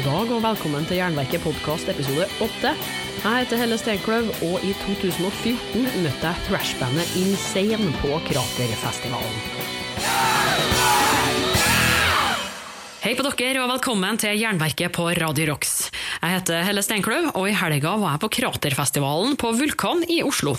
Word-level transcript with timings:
God 0.00 0.06
dag 0.08 0.30
og 0.32 0.40
velkommen 0.40 0.86
til 0.88 0.96
Jernverket 0.96 1.42
podkast 1.44 1.90
episode 1.92 2.24
8. 2.40 2.70
Jeg 3.20 3.42
heter 3.42 3.58
Helle 3.60 3.76
Steinkløv, 3.76 4.30
og 4.48 4.64
i 4.64 4.70
2014 4.86 5.84
møtte 6.06 6.24
jeg 6.24 6.46
thrashbandet 6.46 7.12
Insane 7.20 7.92
på 8.00 8.16
Kraterfestivalen. 8.30 9.42
Hei 13.00 13.14
på 13.16 13.24
dere, 13.24 13.62
og 13.62 13.70
velkommen 13.70 14.18
til 14.20 14.36
Jernverket 14.36 14.92
på 14.92 15.06
Radio 15.16 15.46
Rocks. 15.48 15.86
Jeg 16.20 16.34
heter 16.34 16.66
Helle 16.66 16.82
Steinkløv, 16.84 17.30
og 17.32 17.46
i 17.48 17.54
helga 17.56 17.94
var 17.96 18.12
jeg 18.12 18.20
på 18.20 18.28
Kraterfestivalen 18.36 19.38
på 19.40 19.54
Vulkan 19.56 20.04
i 20.04 20.18
Oslo. 20.20 20.52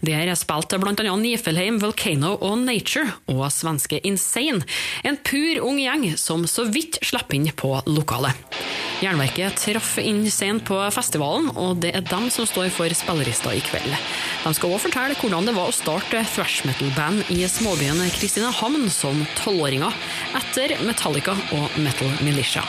Der 0.00 0.24
jeg 0.24 0.40
spilte 0.40 0.80
bl.a. 0.80 1.12
Nifelheim, 1.20 1.82
Volcano 1.82 2.38
og 2.38 2.62
Nature, 2.64 3.12
og 3.28 3.44
svenske 3.52 4.00
Insane. 4.08 4.64
En 5.04 5.20
pur 5.20 5.60
ung 5.68 5.82
gjeng 5.82 6.14
som 6.16 6.48
så 6.48 6.64
vidt 6.64 6.96
slapp 7.04 7.36
inn 7.36 7.50
på 7.52 7.74
lokalet. 7.84 8.40
Jernverket 9.02 9.58
traff 9.58 9.96
Insane 9.98 10.62
på 10.64 10.78
festivalen, 10.94 11.50
og 11.58 11.82
det 11.82 11.90
er 11.98 12.08
dem 12.08 12.28
som 12.32 12.48
står 12.48 12.70
for 12.72 12.96
spillerista 12.96 13.52
i 13.52 13.60
kveld. 13.68 13.92
De 14.46 14.54
skal 14.56 14.72
òg 14.72 14.80
fortelle 14.84 15.18
hvordan 15.18 15.50
det 15.50 15.56
var 15.58 15.68
å 15.68 15.74
starte 15.74 16.24
thrash 16.32 16.64
metal-band 16.68 17.34
i 17.34 17.42
småbyen 17.50 18.00
Kristinehamn 18.16 18.88
som 18.94 19.26
tolvåringer, 19.42 19.92
etter 20.38 20.78
Metallica 20.86 21.36
og 21.58 21.81
Metal 21.82 22.08
Militia. 22.24 22.64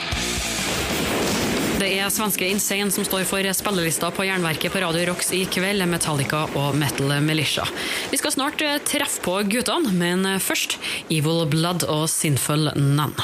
Det 1.84 1.90
er 1.99 2.12
svenske 2.13 2.48
Insane 2.48 2.94
som 2.94 3.05
står 3.05 3.26
for 3.27 3.48
spillelista 3.58 4.08
på 4.13 4.23
Jernverket 4.27 4.71
på 4.71 4.81
Radio 4.84 5.08
Rocks 5.09 5.34
i 5.35 5.41
kveld, 5.52 5.84
Metallica 5.91 6.45
og 6.55 6.77
Metal 6.80 7.12
Militia. 7.26 7.66
Vi 8.12 8.20
skal 8.21 8.35
snart 8.35 8.63
eh, 8.63 8.77
treffe 8.88 9.23
på 9.26 9.40
guttene, 9.52 9.91
men 9.98 10.23
eh, 10.30 10.40
først 10.40 10.77
Evil 11.09 11.44
Blood 11.52 11.88
og 11.90 12.07
Sinful 12.13 12.71
Nun. 12.77 13.18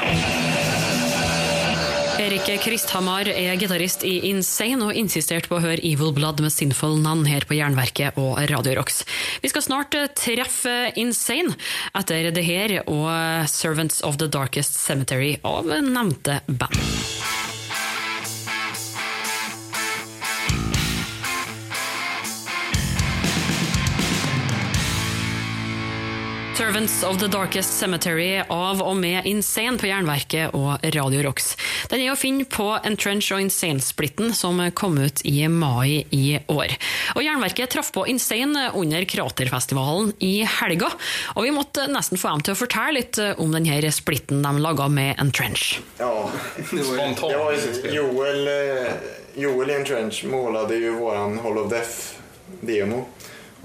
Erik 2.20 2.50
Kristhamar 2.60 3.30
er 3.32 3.56
gitarist 3.56 4.02
i 4.04 4.18
Insane 4.28 4.90
og 4.90 4.98
insisterte 5.00 5.48
på 5.48 5.56
å 5.56 5.62
høre 5.64 5.80
Evil 5.88 6.12
Blood 6.12 6.42
med 6.44 6.52
Sinful 6.52 6.98
Nan 7.00 7.24
her 7.30 7.46
på 7.48 7.56
Jernverket 7.56 8.20
og 8.20 8.42
Radio 8.52 8.76
Rocks. 8.76 9.06
Vi 9.40 9.48
skal 9.48 9.64
snart 9.64 9.96
eh, 9.96 10.10
treffe 10.20 10.92
Insane 11.00 11.56
etter 11.96 12.28
det 12.36 12.44
her 12.44 12.76
og 12.84 13.08
Servants 13.48 14.04
of 14.04 14.20
the 14.20 14.28
Darkest 14.28 14.76
Cemetery 14.84 15.38
av 15.48 15.72
nevnte 15.72 16.42
band. 16.52 17.39
Servants 26.70 27.04
of 27.04 27.18
the 27.18 27.28
Darkest 27.28 27.80
Cemetery 27.80 28.44
av 28.50 28.82
og 28.86 28.98
med 28.98 29.26
Insane 29.26 29.80
på 29.82 29.88
Jernverket 29.90 30.54
og 30.54 30.84
Radio 30.94 31.24
Rocks. 31.26 31.56
Den 31.90 32.04
er 32.04 32.12
å 32.14 32.18
finne 32.20 32.46
på 32.46 32.68
Entrench 32.86 33.32
og 33.34 33.42
Insane-splitten 33.42 34.36
som 34.38 34.62
kom 34.78 35.00
ut 35.02 35.24
i 35.26 35.48
mai 35.50 36.06
i 36.14 36.38
år. 36.46 36.76
Og 37.16 37.26
Jernverket 37.26 37.74
traff 37.74 37.90
på 37.96 38.04
Insane 38.14 38.68
under 38.78 39.02
Kraterfestivalen 39.10 40.14
i 40.22 40.44
helga, 40.60 40.92
og 41.34 41.48
vi 41.48 41.56
måtte 41.58 41.88
nesten 41.90 42.22
få 42.22 42.36
dem 42.36 42.46
til 42.46 42.54
å 42.54 42.62
fortelle 42.62 43.00
litt 43.00 43.18
om 43.42 43.58
denne 43.58 43.90
splitten 43.90 44.46
de 44.46 44.56
laga 44.62 44.86
med 44.94 45.18
Entrench. 45.18 45.80
Ja, 45.98 46.30
Spontant. 46.68 47.26
det 47.32 47.46
var 47.48 47.58
ju, 47.58 47.96
Joel, 47.98 48.46
eh, 48.54 48.94
Joel 49.42 49.74
i 49.74 49.80
en 49.82 49.90
trench 49.90 50.22
målade 50.22 50.78
ju 50.78 50.94
våran 51.02 51.40
Hall 51.42 51.64
of 51.66 51.74
Death-demo. 51.74 53.08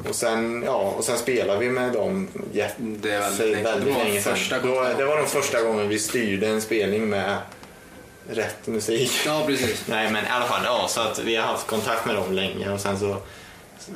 Och 0.08 0.14
sen, 0.14 0.62
ja, 0.66 0.72
och 0.76 1.04
sen 1.04 1.18
spelade 1.18 1.58
vi 1.60 1.70
med 1.70 1.92
dem 1.92 2.28
jätte, 2.52 2.74
Det 2.78 3.10
är 3.12 3.38
länge. 3.38 3.62
väldigt 3.62 3.94
Det 3.94 4.04
länge 4.04 4.20
sedan. 4.20 4.36
första 4.36 4.58
Då, 4.58 4.86
det 4.98 5.04
var 5.04 5.16
nog 5.16 5.28
första 5.28 5.62
gången 5.62 5.88
vi 5.88 5.98
styrde 5.98 6.46
en 6.48 6.60
spelning 6.62 7.08
med 7.08 7.38
rätt 8.30 8.66
musik. 8.66 9.12
Ja, 9.26 9.42
precis. 9.46 9.82
Nej, 9.88 10.10
men 10.10 10.24
i 10.24 10.28
alla 10.28 10.46
fall, 10.46 10.60
ja, 10.64 10.86
så 10.88 11.00
att 11.00 11.18
vi 11.18 11.36
har 11.36 11.44
haft 11.46 11.66
kontakt 11.66 12.06
med 12.06 12.14
dem 12.14 12.32
länge 12.32 12.70
och 12.70 12.80
sen 12.80 12.98
så 12.98 13.16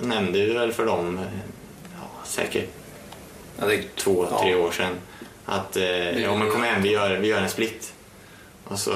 nämnde 0.02 0.38
vi 0.38 0.52
väl 0.52 0.72
för 0.72 0.86
dem, 0.86 1.20
ja, 2.00 2.08
säkert 2.26 2.68
Ja, 3.60 3.66
det, 3.66 3.96
två, 3.96 4.26
Ja. 4.30 4.40
tre 4.42 4.54
år 4.54 4.70
sedan 4.70 4.94
att 5.44 5.76
eh, 5.76 6.22
ja, 6.22 6.34
men 6.36 6.50
kom 6.50 6.62
hem, 6.62 6.82
vi 6.82 6.90
gör, 6.92 7.16
vi 7.16 7.28
gör 7.28 7.40
en 7.40 7.48
split. 7.48 7.92
Och 8.64 8.78
så 8.78 8.92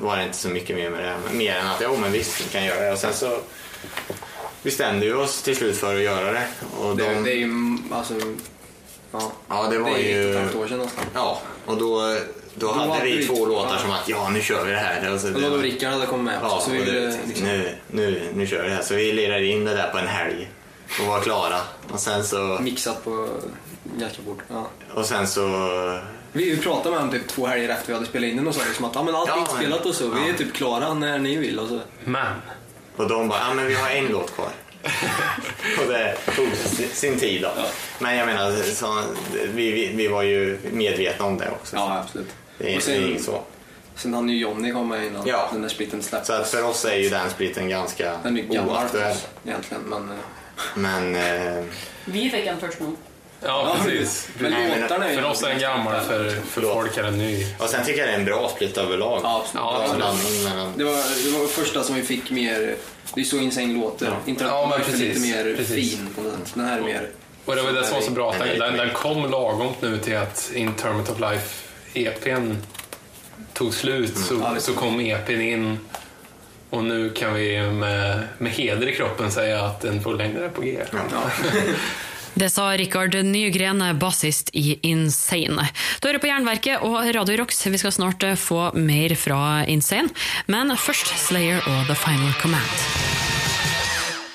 var 0.00 0.16
det 0.16 0.22
inte 0.22 0.36
så 0.36 0.48
mycket 0.48 0.76
mer 0.76 0.90
med 0.90 1.04
det. 1.04 1.34
Mer 1.36 1.54
än 1.56 1.66
att 1.66 1.80
ja, 1.80 1.96
men 2.00 2.12
visst, 2.12 2.40
vi 2.40 2.44
kan 2.52 2.64
göra 2.64 2.80
det. 2.80 2.92
Och 2.92 2.98
sen 2.98 3.14
så 3.14 3.38
bestämde 4.64 5.06
vi 5.06 5.12
oss 5.12 5.42
till 5.42 5.56
slut 5.56 5.76
för 5.76 5.96
att 5.96 6.02
göra 6.02 6.32
det. 6.32 6.46
Och 6.80 6.96
det, 6.96 7.14
de, 7.14 7.24
det 7.24 7.32
är 7.32 7.36
ju 7.36 7.78
alltså... 7.90 8.14
Ja, 9.12 9.32
ja, 9.48 9.68
det 9.70 9.78
var 9.78 9.90
det 9.90 10.12
är 10.12 10.22
ju... 10.22 10.36
ett 10.36 10.54
år 10.54 10.66
sedan 10.66 10.78
nästan. 10.78 11.04
Ja, 11.14 11.40
och 11.66 11.76
då, 11.76 12.16
då 12.54 12.72
hade 12.72 12.92
hade 12.92 13.04
vi 13.04 13.26
två 13.26 13.46
låtar 13.46 13.74
ja. 13.74 13.78
som 13.78 13.90
att 13.90 14.08
ja, 14.08 14.28
nu 14.28 14.42
kör 14.42 14.64
vi 14.64 14.70
det 14.70 14.76
här. 14.76 15.12
Och 15.14 15.20
så, 15.20 15.34
Och 15.34 15.40
då 15.40 15.50
då 15.50 15.56
Rickard 15.56 15.92
hade 15.92 16.06
kommit 16.06 16.24
med 16.24 16.38
Ja, 16.42 16.60
så 16.64 16.70
vi 16.70 16.78
ville 16.78 16.92
det, 16.92 17.18
liksom... 17.26 17.46
nu, 17.46 17.74
nu, 17.90 18.22
nu 18.34 18.46
kör 18.46 18.62
vi 18.62 18.68
det 18.68 18.74
här. 18.74 18.82
Så 18.82 18.94
vi 18.94 19.12
lirade 19.12 19.46
in 19.46 19.64
det 19.64 19.74
där 19.74 19.88
på 19.88 19.98
en 19.98 20.06
helg 20.06 20.50
och 21.00 21.06
var 21.06 21.20
klara. 21.20 21.60
Och 21.92 22.00
sen 22.00 22.24
så... 22.24 22.58
Mixat 22.60 23.04
på 23.04 23.28
jättebord. 23.98 24.42
Ja. 24.48 24.66
Och 24.94 25.06
sen 25.06 25.26
så... 25.26 26.00
Vi 26.32 26.56
pratade 26.56 26.90
med 26.90 26.98
honom 26.98 27.14
typ 27.14 27.28
två 27.28 27.46
helger 27.46 27.68
efter 27.68 27.86
vi 27.86 27.94
hade 27.94 28.06
spelat 28.06 28.30
in 28.30 28.36
den 28.36 28.46
och 28.46 28.54
sa 28.54 28.60
liksom 28.66 28.84
att 28.84 28.94
ja, 28.94 29.02
men 29.02 29.14
allt 29.14 29.28
är 29.28 29.32
Ja, 29.32 29.40
inspelat 29.40 29.86
och 29.86 29.94
så. 29.94 30.08
Vi 30.08 30.30
är 30.30 30.34
typ 30.34 30.54
klara 30.54 30.94
när 30.94 31.18
ni 31.18 31.36
vill. 31.36 31.58
Och 31.58 31.68
så. 31.68 31.80
Men, 32.04 32.26
Och 32.96 33.08
de 33.08 33.28
bara, 33.28 33.38
ja 33.48 33.54
men 33.54 33.66
vi 33.66 33.74
har 33.74 33.90
en 33.90 34.06
låt 34.08 34.34
kvar. 34.34 34.48
och 35.80 35.86
det 35.92 36.16
tog 36.36 36.48
sin- 36.92 37.18
tid 37.18 37.42
då. 37.42 37.50
Men 37.98 38.16
jag 38.16 38.26
menar, 38.26 38.52
så, 38.62 39.02
vi, 39.54 39.70
vi, 39.72 39.86
vi 39.94 40.08
var 40.08 40.22
ju 40.22 40.58
medvetna 40.72 41.24
om 41.24 41.38
det 41.38 41.50
också. 41.50 41.76
Ja, 41.76 41.98
absolut. 42.04 42.28
Det 42.58 42.64
är, 42.64 42.76
och 42.76 42.82
det 42.86 42.92
är 42.92 42.96
sen, 43.00 43.08
inget 43.10 43.22
så. 43.22 43.42
sen 43.96 44.14
hann 44.14 44.28
ju 44.28 44.38
Johnny 44.38 44.72
komma 44.72 45.04
innan 45.04 45.22
Ja. 45.26 45.48
den 45.52 45.62
där 45.62 45.68
splitten 45.68 46.02
släpptes. 46.02 46.26
Så 46.26 46.32
att 46.32 46.48
för 46.50 46.64
oss 46.64 46.84
är 46.84 46.96
ju 46.96 47.08
den 47.08 47.30
splitten 47.30 47.68
ganska 47.68 48.18
Den 48.22 48.38
är 48.38 48.42
gammal 48.42 48.70
oaktuell. 48.76 49.16
egentligen, 49.44 49.82
men... 49.82 50.10
eh, 50.10 50.16
Men 50.74 51.14
eh, 51.58 51.64
Vi 52.04 52.30
fick 52.30 52.46
en 52.46 52.60
först 52.60 52.80
nu. 52.80 52.86
Ja 53.44 53.76
precis. 53.84 54.28
Men 54.38 54.52
Nej, 54.52 54.68
men 54.68 54.80
låtarna 54.80 55.08
är. 55.08 55.14
För 55.16 55.24
oss 55.30 55.42
är 55.42 55.48
den 55.48 55.58
gammal, 55.58 56.00
för, 56.00 56.24
för 56.30 56.40
Förlåt. 56.50 56.72
folk 56.74 56.96
är 56.96 57.02
den 57.02 57.18
ny. 57.18 57.46
och 57.58 57.68
sen 57.68 57.84
tycker 57.84 57.98
jag 58.00 58.08
det 58.08 58.12
är 58.12 58.18
en 58.18 58.24
bra 58.24 58.48
split 58.56 58.78
överlag. 58.78 59.20
Ja, 59.22 59.40
absolut. 59.44 59.64
Ja, 59.64 59.80
absolut. 59.82 59.96
blandning 59.96 60.44
mellan... 60.44 60.72
Det 60.76 60.84
var, 60.84 60.92
det 61.32 61.38
var 61.38 61.46
första 61.46 61.82
som 61.82 61.94
vi 61.94 62.02
fick 62.02 62.30
mer... 62.30 62.74
Det 63.14 63.20
är 63.20 63.24
så 63.24 63.36
Insane 63.36 63.74
låter. 63.74 64.06
Ja. 64.06 64.12
Inte 64.26 64.44
Ja, 64.44 64.62
att 64.64 64.68
men 64.70 64.78
den 64.80 64.88
är 64.88 64.92
precis. 64.92 65.24
lite 65.24 65.36
mer 65.46 65.56
Precis. 65.56 65.90
fin 65.96 66.08
på. 66.16 66.22
Den 66.54 66.64
här 66.66 66.78
är 66.78 66.82
mer... 66.82 67.08
Och 67.44 67.56
det 67.56 67.62
var 67.62 67.72
det 67.72 67.84
som 67.84 67.94
var 67.94 68.02
så 68.02 68.10
bra, 68.10 68.30
att 68.32 68.38
Den 68.38 68.48
är 68.48 68.58
den, 68.58 68.76
den, 68.76 68.90
kom 68.90 69.30
lagom 69.30 69.72
nu 69.80 69.98
till 69.98 70.16
att 70.16 70.50
Interment 70.54 71.10
of 71.10 71.20
Life 71.20 71.64
EPn 71.94 72.52
tog 73.52 73.74
slut, 73.74 74.16
så, 74.18 74.34
Ja, 74.42 74.50
det- 74.54 74.60
så 74.60 74.72
kom 74.74 75.00
EPn 75.00 75.40
in. 75.40 75.78
Och 76.70 76.84
nu 76.84 77.10
kan 77.10 77.34
vi 77.34 77.60
med, 77.70 78.22
med 78.38 78.52
heder 78.52 78.88
i 78.88 78.94
kroppen 78.94 79.30
säga 79.30 79.64
att 79.64 79.80
den 79.80 80.02
får 80.02 80.14
längre 80.14 80.48
på 80.48 80.60
G. 80.62 80.78
Ja. 80.92 80.98
Det 82.34 82.50
sa 82.50 82.68
Rikard 82.74 83.14
Nygren, 83.24 83.82
bassist 83.98 84.50
i 84.52 84.78
Insane. 84.82 85.68
Du 86.00 86.08
hører 86.08 86.18
på 86.22 86.30
Jernverket 86.30 86.82
og 86.82 86.98
Radio 87.14 87.38
Rocks. 87.42 87.62
Vi 87.66 87.78
skal 87.78 87.94
snart 87.94 88.26
få 88.38 88.72
mer 88.74 89.14
fra 89.18 89.62
Insane. 89.70 90.10
Men 90.50 90.74
først 90.74 91.14
Slayer 91.28 91.62
og 91.62 91.86
The 91.86 91.98
Final 91.98 92.34
Command. 92.42 93.23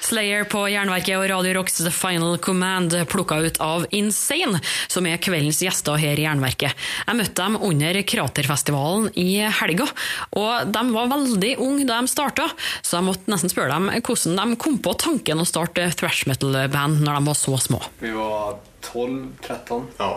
Slayer 0.09 0.47
på 0.50 0.64
Jernverket 0.66 1.20
og 1.20 1.28
Radio 1.30 1.52
Rocks 1.59 1.75
The 1.84 1.92
Final 1.94 2.40
Command 2.42 2.96
plukka 3.12 3.36
ut 3.46 3.59
av 3.62 3.84
Insane, 3.94 4.58
som 4.90 5.06
er 5.06 5.20
kveldens 5.22 5.59
gjester 5.62 6.00
her 6.02 6.18
i 6.18 6.24
Jernverket. 6.25 6.74
Jeg 7.06 7.18
møtte 7.20 7.44
dem 7.44 7.58
under 7.68 8.00
Kraterfestivalen 8.09 9.12
i 9.22 9.44
helga, 9.59 9.86
og 10.34 10.72
de 10.74 10.84
var 10.96 11.12
veldig 11.14 11.52
unge 11.62 11.86
da 11.86 12.00
de 12.02 12.09
starta, 12.09 12.47
så 12.81 12.97
jeg 12.97 13.06
måtte 13.06 13.30
nesten 13.30 13.53
spørre 13.53 13.75
dem 13.75 13.92
hvordan 14.00 14.42
de 14.42 14.58
kom 14.66 14.81
på 14.81 14.96
tanken 14.97 15.44
å 15.44 15.46
starte 15.46 15.86
thrash 16.00 16.26
metal-band 16.31 17.06
når 17.06 17.20
de 17.20 17.30
var 17.30 17.38
så 17.38 17.62
små. 17.70 17.84
Vi 18.02 18.18
var 18.18 18.58
12, 18.90 19.22
13. 19.46 19.88
Ja. 20.02 20.12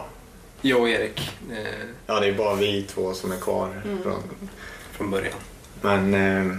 Jag 0.65 0.81
och 0.81 0.89
Erik 0.89 1.21
eh, 1.51 1.89
ja, 2.07 2.21
det 2.21 2.29
är 2.29 2.33
bara 2.33 2.55
vi 2.55 2.83
två 2.83 3.13
som 3.15 3.33
är 3.33 3.41
kvar. 3.41 3.83
Från, 4.03 4.23
från 4.93 5.11
början. 5.11 5.39
Men 5.81 6.15
eh, 6.15 6.57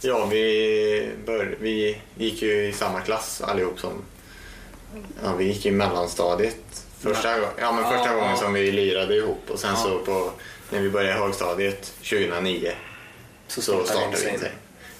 ja, 0.00 0.26
vi, 0.26 1.10
bör, 1.26 1.56
vi 1.60 1.98
gick 2.16 2.42
ju 2.42 2.66
i 2.68 2.72
samma 2.72 3.00
klass 3.00 3.40
allihop 3.40 3.80
som... 3.80 3.92
Ja, 5.24 5.34
vi 5.38 5.44
gick 5.44 5.66
i 5.66 5.70
mellanstadiet. 5.70 6.86
Första, 7.00 7.38
ja, 7.60 7.72
men 7.72 7.84
första 7.84 8.06
Ja, 8.06 8.14
gången 8.14 8.30
ja. 8.30 8.36
som 8.36 8.52
vi 8.52 8.72
lirade 8.72 9.16
ihop 9.16 9.50
och 9.50 9.58
sen 9.58 9.70
Ja. 9.70 9.76
så 9.76 9.98
på, 9.98 10.30
när 10.70 10.80
vi 10.80 10.90
började 10.90 11.18
högstadiet 11.20 11.82
2009 11.98 12.72
Så 13.48 13.62
så 13.62 13.84
startade 13.84 14.16
vi 14.24 14.30
inte. 14.30 14.50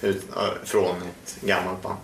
Ut, 0.01 0.23
från 0.63 0.95
ett 0.95 1.37
gammalt 1.41 1.81
band. 1.81 1.97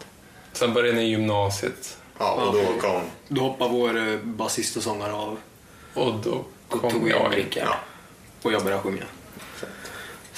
Sen 0.54 0.74
började 0.74 0.98
ni 0.98 1.04
i 1.04 1.10
gymnasiet 1.10 1.98
Ja, 2.18 2.32
och 2.32 2.54
då 2.54 2.64
kom... 2.82 3.02
Då 3.28 3.42
hoppade 3.42 3.72
vår 3.72 3.98
eh, 3.98 4.18
basist 4.24 4.78
och 4.78 4.84
sångare 4.84 5.14
av 5.14 5.38
och 5.94 6.14
då 6.24 6.46
kom 6.70 6.92
tog 6.92 7.04
vi 7.04 7.10
jag 7.12 7.34
en. 7.34 7.46
Ja. 7.56 7.76
Och 8.42 8.54
jag 8.54 8.64
började 8.64 8.84
sjunga. 8.84 9.04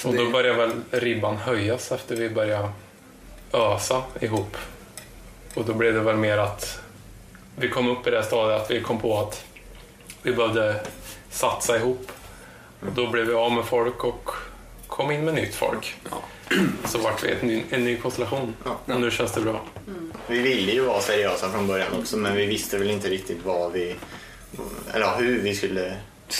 Och 0.04 0.14
då 0.14 0.30
började 0.30 0.58
väl 0.58 0.72
ribban 0.90 1.36
höjas 1.36 1.92
efter 1.92 2.16
vi 2.16 2.30
började 2.30 2.68
ösa 3.52 4.02
ihop. 4.20 4.56
Och 5.54 5.64
då 5.64 5.74
blev 5.74 5.94
det 5.94 6.00
väl 6.00 6.16
mer 6.16 6.38
att 6.38 6.80
vi 7.56 7.68
kom 7.68 7.88
upp 7.88 8.06
i 8.06 8.10
det 8.10 8.22
stadiet 8.22 8.62
att 8.62 8.70
vi 8.70 8.80
kom 8.80 9.00
på 9.00 9.18
att 9.18 9.44
vi 10.22 10.32
behövde 10.32 10.80
satsa 11.30 11.76
ihop. 11.76 12.12
Och 12.80 12.92
då 12.92 13.06
blev 13.06 13.26
vi 13.26 13.34
av 13.34 13.52
med 13.52 13.64
folk 13.64 14.04
och 14.04 14.30
kom 14.86 15.10
in 15.10 15.24
med 15.24 15.34
nytt 15.34 15.54
folk. 15.54 15.96
Ja. 16.10 16.16
Så 16.84 16.98
vart 16.98 17.24
vi 17.24 17.28
ett 17.28 17.42
ny, 17.42 17.62
en 17.70 17.84
ny 17.84 17.96
konstellation. 17.96 18.54
Ja. 18.64 18.94
Och 18.94 19.00
nu 19.00 19.10
känns 19.10 19.32
det 19.32 19.40
bra. 19.40 19.60
Vi 20.26 20.38
ville 20.38 20.72
ju 20.72 20.84
vara 20.84 21.00
seriösa 21.00 21.50
från 21.50 21.66
början 21.66 21.92
också 21.98 22.16
men 22.16 22.36
vi 22.36 22.46
visste 22.46 22.78
väl 22.78 22.90
inte 22.90 23.08
riktigt 23.08 23.38
vad 23.44 23.72
vi... 23.72 23.96
Eller 24.92 25.16
hur 25.18 25.40
vi 25.40 25.54
skulle... 25.54 25.96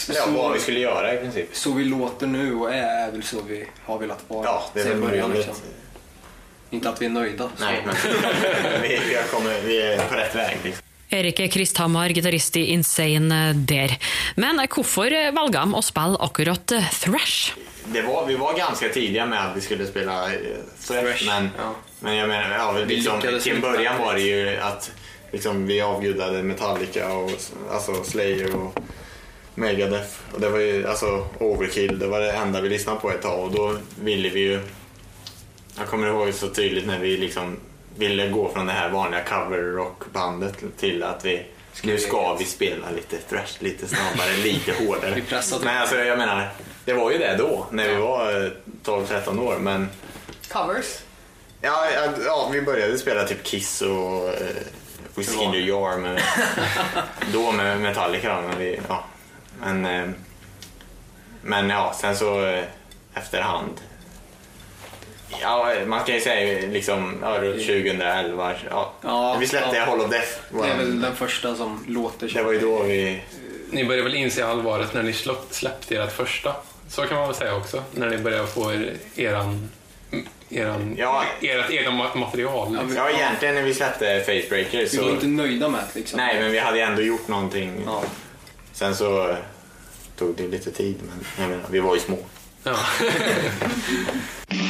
Eller 0.09 0.21
ja, 0.21 0.27
vad 0.43 0.53
vi 0.53 0.61
skulle 0.61 0.81
göra 0.81 1.15
i 1.15 1.17
princip. 1.19 1.49
Så 1.53 1.73
vi 1.73 1.85
låter 1.85 2.27
nu 2.27 2.55
och 2.55 2.75
är 2.75 3.11
väl 3.11 3.23
så 3.23 3.37
vi 3.49 3.67
har 3.85 3.99
velat 3.99 4.25
vara 4.29 4.45
Ja, 4.45 4.65
det 4.75 4.81
är 4.81 4.85
väl 4.89 5.01
början. 5.01 5.33
Liksom. 5.33 5.55
Inte 6.71 6.89
att 6.89 7.03
vi 7.03 7.07
är 7.07 7.11
nöjda. 7.11 7.49
så- 7.57 7.65
Nej, 7.65 7.83
men 7.87 7.95
vi, 8.83 8.89
vi, 8.89 9.17
kommit, 9.31 9.63
vi 9.65 9.83
är 9.83 9.99
på 10.09 10.15
rätt 10.15 10.35
väg. 10.35 10.59
Liksom. 10.65 10.83
Erik 11.09 11.53
Kristhamar, 11.53 12.09
gitarist 12.09 12.57
i 12.57 12.61
Insane 12.67 13.53
der. 13.53 13.99
Men 14.37 14.59
hvorfor 14.75 15.11
velger 15.11 15.61
de 15.61 15.75
å 15.75 15.83
spille 15.83 16.17
akkurat 16.21 16.73
eh, 16.73 16.89
thrash? 16.91 17.53
Det 17.87 18.03
var, 18.03 18.27
vi 18.27 18.35
var 18.37 18.55
ganska 18.59 18.89
tidiga 18.89 19.27
med 19.27 19.47
att 19.47 19.57
vi 19.57 19.61
skulle 19.61 19.87
spela 19.87 20.33
eh, 20.33 20.41
thrash, 20.87 21.01
Thrash, 21.03 21.27
men, 21.27 21.51
ja. 21.59 21.75
men 22.01 22.17
jag 22.17 22.29
menar, 22.29 22.57
ja, 22.57 22.73
Vi 22.73 22.85
liksom, 22.97 23.21
till 23.21 23.53
en 23.53 23.61
början 23.61 23.99
var 23.99 24.15
det 24.15 24.21
ju 24.21 24.57
att 24.57 24.91
liksom, 25.33 25.67
vi 25.67 25.81
avgudade 25.81 26.43
Metallica 26.43 27.13
och 27.13 27.31
alltså 27.71 28.05
Slayer 28.05 28.57
och 28.57 28.79
Megadeth. 29.55 30.09
Och 30.33 30.41
det 30.41 30.49
var 30.49 30.59
ju 30.59 30.89
alltså 30.89 31.27
Overkill, 31.39 31.99
det 31.99 32.07
var 32.07 32.21
det 32.21 32.33
enda 32.33 32.61
vi 32.61 32.69
lyssnade 32.69 33.01
på 33.01 33.11
ett 33.11 33.23
tag 33.23 33.45
och 33.45 33.51
då 33.51 33.77
ville 34.01 34.29
vi 34.29 34.41
ju... 34.41 34.61
Jag 35.79 35.87
kommer 35.87 36.07
ihåg 36.07 36.35
så 36.35 36.49
tydligt 36.49 36.87
när 36.87 36.99
vi 36.99 37.17
liksom 37.17 37.57
ville 37.97 38.29
gå 38.29 38.51
från 38.55 38.67
det 38.67 38.73
här 38.73 38.91
vanliga 38.91 39.25
cover-rockbandet 39.25 40.55
till 40.79 41.03
att 41.03 41.25
vi 41.25 41.47
nu 41.83 41.99
ska 41.99 42.35
vi 42.35 42.45
spela 42.45 42.91
lite 42.91 43.17
thrash, 43.17 43.57
lite 43.59 43.89
snabbare, 43.89 44.37
lite 44.43 44.73
hårdare. 44.87 45.15
Vi. 45.15 45.23
Men 45.65 45.79
alltså 45.79 45.97
jag 45.97 46.19
menar, 46.19 46.49
det 46.85 46.93
var 46.93 47.11
ju 47.11 47.19
det 47.19 47.37
då 47.39 47.67
när 47.71 47.89
vi 47.89 47.95
var 47.95 48.45
eh, 48.45 48.51
12-13 48.85 49.41
år 49.41 49.57
men 49.59 49.89
Covers. 50.49 50.99
Ja, 51.61 51.87
ja, 51.95 52.09
ja, 52.27 52.49
vi 52.53 52.63
började 52.63 52.99
spela 52.99 53.25
typ 53.25 53.43
Kiss 53.45 53.83
och 53.83 54.29
eh, 54.29 54.57
Whiskey 55.15 55.67
Jar 55.67 55.99
med, 55.99 56.23
då 57.33 57.53
med 57.53 57.81
Metallica. 57.81 58.41
Men, 58.49 58.59
vi, 58.59 58.81
ja. 58.89 59.05
Men, 59.65 59.87
eh, 59.87 60.09
men 61.43 61.71
ja, 61.71 61.93
sen 62.01 62.17
så 62.17 62.45
eh, 62.47 62.65
efterhand. 63.15 63.81
Ja, 65.43 65.73
man 65.87 66.05
kan 66.05 66.15
ju 66.15 66.21
säga 66.21 66.67
liksom 66.69 67.19
ja, 67.23 67.39
runt 67.41 67.57
2011. 67.67 68.53
Ja. 68.71 68.93
Ja, 69.03 69.37
vi 69.41 69.47
släppte 69.47 69.77
ja. 69.77 69.85
Hall 69.85 70.01
of 70.01 70.11
Death. 70.11 70.29
Det 70.63 70.69
är 70.69 70.77
väl 70.77 71.01
den 71.01 71.17
första 71.17 71.55
som 71.55 71.85
låter 71.89 72.29
det 72.35 72.43
var 72.43 72.53
ju 72.53 72.61
då 72.61 72.83
vi... 72.83 73.23
Ni 73.71 73.85
började 73.85 74.03
väl 74.05 74.15
inse 74.15 74.47
allvaret 74.47 74.95
när 74.95 75.03
ni 75.03 75.13
släpp- 75.13 75.51
släppte 75.53 75.97
ert 75.97 76.13
första. 76.13 76.57
Så 76.89 77.03
kan 77.03 77.19
man 77.19 77.27
väl 77.27 77.37
säga 77.37 77.55
också. 77.57 77.83
När 77.93 78.11
ni 78.11 78.19
började 78.19 78.47
få 78.47 78.73
er, 78.73 78.93
eran, 79.17 79.71
eran, 80.51 80.95
Ja. 80.99 81.25
ert 81.41 81.71
egna 81.71 81.91
ma- 81.91 82.17
material. 82.17 82.75
Ja, 82.75 82.81
vi- 82.89 82.97
Ja, 82.97 83.11
egentligen 83.11 83.55
när 83.55 83.63
vi 83.63 83.75
släppte 83.75 84.21
Facebreaker 84.27 84.89
Vi 84.93 84.97
var 84.99 85.05
så... 85.05 85.11
inte 85.11 85.27
nöjda 85.27 85.69
med 85.69 85.81
det 85.93 85.99
liksom. 85.99 86.17
Nej, 86.17 86.41
men 86.41 86.53
vi 86.53 86.59
hade 86.59 86.81
ändå 86.81 87.03
gjort 87.03 87.29
någonting. 87.29 87.83
Ja. 87.87 88.03
Sen 88.73 88.97
så 88.97 89.37
tog 90.17 90.35
det 90.37 90.49
lite 90.49 90.71
tid, 90.71 90.97
men 91.01 91.25
jag 91.39 91.49
menar, 91.51 91.65
vi 91.71 91.81
var 91.81 91.95
ju 91.95 92.01
små. 92.01 92.19
Ja. 92.63 92.77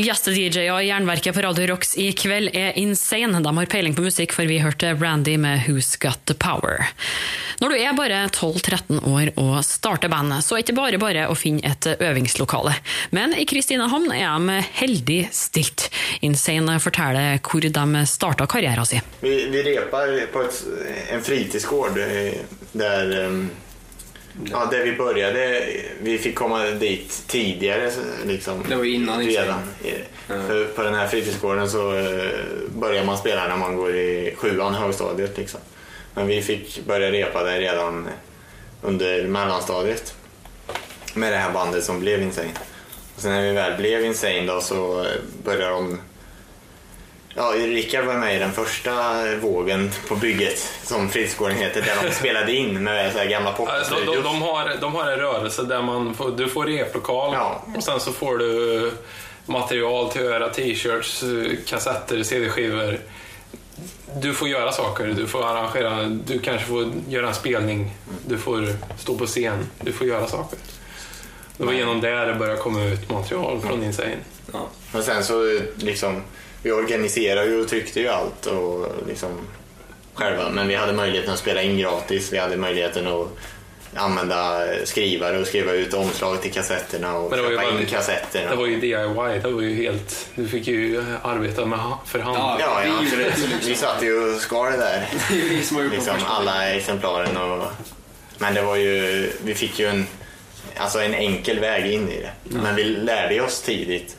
Gjeste-DJ 0.00 0.70
og 0.72 0.80
Jernverket 0.84 1.34
på 1.36 1.42
Radio 1.44 1.66
Rocks 1.70 1.92
i 2.00 2.10
kveld 2.16 2.54
er 2.56 2.76
insane. 2.80 3.42
De 3.44 3.52
har 3.56 3.68
peiling 3.68 3.92
på 3.96 4.04
musikk, 4.04 4.32
for 4.32 4.48
vi 4.48 4.60
hørte 4.62 4.94
Randy 4.96 5.34
med 5.40 5.66
Who's 5.66 5.92
Got 6.00 6.22
The 6.30 6.36
Power. 6.40 6.88
Når 7.60 7.74
du 7.74 7.76
er 7.76 7.96
bare 7.98 8.20
12-13 8.32 9.02
år 9.10 9.32
og 9.40 9.58
starter 9.66 10.08
bandet, 10.12 10.46
så 10.46 10.56
er 10.56 10.62
det 10.62 10.70
ikke 10.70 10.78
bare 10.78 11.00
bare 11.02 11.26
å 11.28 11.36
finne 11.36 11.64
et 11.68 11.88
øvingslokale. 11.92 12.72
Men 13.12 13.34
i 13.36 13.44
Kristinehamn 13.48 14.08
er 14.16 14.40
de 14.40 14.60
heldig 14.80 15.20
stilt. 15.36 15.90
Insane 16.24 16.78
forteller 16.80 17.40
hvor 17.44 17.66
de 17.66 18.04
starta 18.08 18.48
karrieren 18.48 18.88
sin. 18.88 19.10
Vi, 19.20 19.34
vi 19.52 19.64
repar 19.68 20.14
på 20.32 20.46
et, 20.46 20.62
en 21.12 21.26
fritidsgård 21.26 22.00
eh, 22.00 22.40
der 22.72 23.18
um 23.26 23.42
ehm, 23.42 23.50
ja, 24.50 24.68
där 24.70 24.84
vi 24.84 24.92
började. 24.96 25.62
Vi 26.00 26.18
fick 26.18 26.34
komma 26.34 26.64
dit 26.64 27.24
tidigare. 27.26 27.90
Liksom, 28.24 28.64
Det 28.68 28.76
var 28.76 28.84
innan 28.84 29.20
redan. 29.20 29.58
För 30.26 30.64
på 30.64 30.82
den 30.82 30.94
här 30.94 31.06
fritidsgården 31.06 31.70
så 31.70 31.96
eh, 31.96 32.30
börjar 32.68 33.04
man 33.04 33.18
spela 33.18 33.48
när 33.48 33.56
man 33.56 33.76
går 33.76 33.96
i 33.96 34.34
sjuan, 34.36 34.74
högstadiet. 34.74 35.38
Liksom. 35.38 35.60
Men 36.14 36.26
vi 36.26 36.42
fick 36.42 36.86
börja 36.86 37.12
repa 37.12 37.44
där 37.44 37.58
redan 37.58 38.08
under 38.82 39.26
mellanstadiet 39.26 40.14
med 41.14 41.32
det 41.32 41.38
här 41.38 41.52
bandet 41.52 41.84
som 41.84 42.00
blev 42.00 42.22
Insane. 42.22 42.50
Och 43.16 43.22
sen 43.22 43.32
när 43.32 43.42
vi 43.42 43.52
väl 43.52 43.76
blev 43.76 44.04
Insane 44.04 44.46
då 44.46 44.60
så 44.60 45.06
började 45.44 45.72
de 45.72 46.00
Ja, 47.34 47.52
Rickard 47.56 48.04
var 48.04 48.14
med 48.14 48.36
i 48.36 48.38
den 48.38 48.52
första 48.52 48.92
vågen 49.36 49.90
på 50.08 50.16
bygget 50.16 50.58
som 50.82 51.08
fritidsgården 51.08 51.56
heter 51.56 51.82
där 51.82 52.08
de 52.08 52.14
spelade 52.14 52.52
in 52.52 52.84
med 52.84 53.12
så 53.12 53.18
här 53.18 53.26
gamla 53.26 53.50
Alltså, 53.52 53.94
de, 53.94 54.00
de, 54.00 54.06
popstudios. 54.06 54.24
de, 54.24 54.42
har, 54.42 54.76
de 54.80 54.94
har 54.94 55.10
en 55.10 55.18
rörelse 55.18 55.62
där 55.62 55.82
man 55.82 56.14
får, 56.14 56.30
du 56.30 56.48
får 56.48 56.64
replokal 56.64 57.34
Ja. 57.34 57.62
och 57.76 57.82
sen 57.82 58.00
så 58.00 58.12
får 58.12 58.38
du 58.38 58.92
material 59.46 60.10
till 60.10 60.20
att 60.20 60.26
göra 60.26 60.48
t-shirts, 60.48 61.22
eh, 61.22 61.52
kassetter, 61.66 62.22
CD-skivor. 62.22 62.98
Du 64.22 64.34
får 64.34 64.48
göra 64.48 64.72
saker, 64.72 65.06
du 65.06 65.26
får 65.26 65.46
arrangera, 65.46 66.04
du 66.04 66.38
kanske 66.38 66.66
får 66.66 66.92
göra 67.08 67.28
en 67.28 67.34
spelning, 67.34 67.90
du 68.26 68.38
får 68.38 68.66
stå 68.98 69.18
på 69.18 69.26
scen, 69.26 69.66
du 69.80 69.92
får 69.92 70.06
göra 70.06 70.26
saker. 70.26 70.58
Det 71.56 71.64
var 71.66 71.72
genom 71.72 72.00
det 72.00 72.24
det 72.24 72.34
började 72.34 72.58
komma 72.60 72.84
ut 72.84 73.10
material 73.10 73.60
från 73.60 73.84
Insane. 73.84 74.16
Ja. 74.52 74.68
Och 74.92 75.04
sen 75.04 75.24
så 75.24 75.58
liksom, 75.76 76.22
vi 76.62 76.72
organiserade 76.72 77.50
ju 77.50 77.60
och 77.60 77.68
tryckte 77.68 78.00
ju 78.00 78.08
allt 78.08 78.46
och 78.46 78.86
liksom 79.08 79.30
själva. 80.14 80.50
Men 80.50 80.68
vi 80.68 80.74
hade 80.74 80.92
möjligheten 80.92 81.32
att 81.32 81.38
spela 81.38 81.62
in 81.62 81.78
gratis. 81.78 82.32
Vi 82.32 82.38
hade 82.38 82.56
möjligheten 82.56 83.06
att 83.06 83.28
använda 83.94 84.66
skrivare 84.84 85.38
och 85.38 85.46
skriva 85.46 85.72
ut 85.72 85.94
omslag 85.94 86.42
till 86.42 86.52
kassetterna 86.52 87.16
och 87.16 87.34
köpa 87.36 87.64
in 87.64 87.86
kassetterna. 87.86 88.50
Det 88.50 88.56
var 88.56 88.66
ju 88.66 88.80
DIY, 88.80 89.40
det 89.42 89.50
var 89.50 89.62
ju 89.62 89.74
helt... 89.74 90.28
Du 90.34 90.48
fick 90.48 90.66
ju 90.66 91.04
arbeta 91.22 91.66
med, 91.66 91.78
för 92.06 92.18
hand. 92.18 92.36
Ja. 92.38 92.56
Ja, 92.60 92.84
ja 92.84 92.92
absolut. 93.02 93.64
Vi 93.66 93.74
satt 93.74 94.02
ju 94.02 94.34
och 94.34 94.40
skar 94.40 94.70
det 94.70 94.76
där. 94.76 95.08
Liksom 95.90 96.14
alla 96.26 96.68
exemplaren. 96.68 97.36
Och, 97.36 97.64
men 98.38 98.54
det 98.54 98.62
var 98.62 98.76
ju, 98.76 99.30
vi 99.44 99.54
fick 99.54 99.78
ju 99.78 99.86
en, 99.86 100.06
alltså 100.76 101.00
en 101.00 101.14
enkel 101.14 101.60
väg 101.60 101.92
in 101.92 102.08
i 102.08 102.20
det. 102.20 102.30
Men 102.44 102.76
vi 102.76 102.84
lärde 102.84 103.40
oss 103.40 103.62
tidigt 103.62 104.16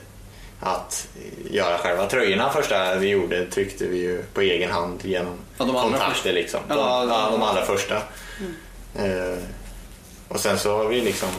att 0.62 1.08
göra 1.51 1.77
själva 1.77 2.06
tröjorna 2.06 2.50
första 2.50 2.96
vi 2.96 3.08
gjorde 3.10 3.46
tryckte 3.46 3.88
vi 3.88 3.98
ju 3.98 4.24
på 4.34 4.41
egen 4.41 4.72
hand 4.72 5.00
genom 5.03 5.34
Ja, 5.58 5.65
kontakter 5.65 6.10
första. 6.13 6.32
liksom. 6.32 6.60
De, 6.68 6.77
Ja, 6.77 7.30
de 7.32 7.44
allra 7.44 7.65
första. 7.65 7.96
Eh, 8.96 9.38
och 10.27 10.39
sen 10.39 10.60
så 10.60 10.77
har 10.77 10.88
vi 10.88 11.01
liksom 11.01 11.30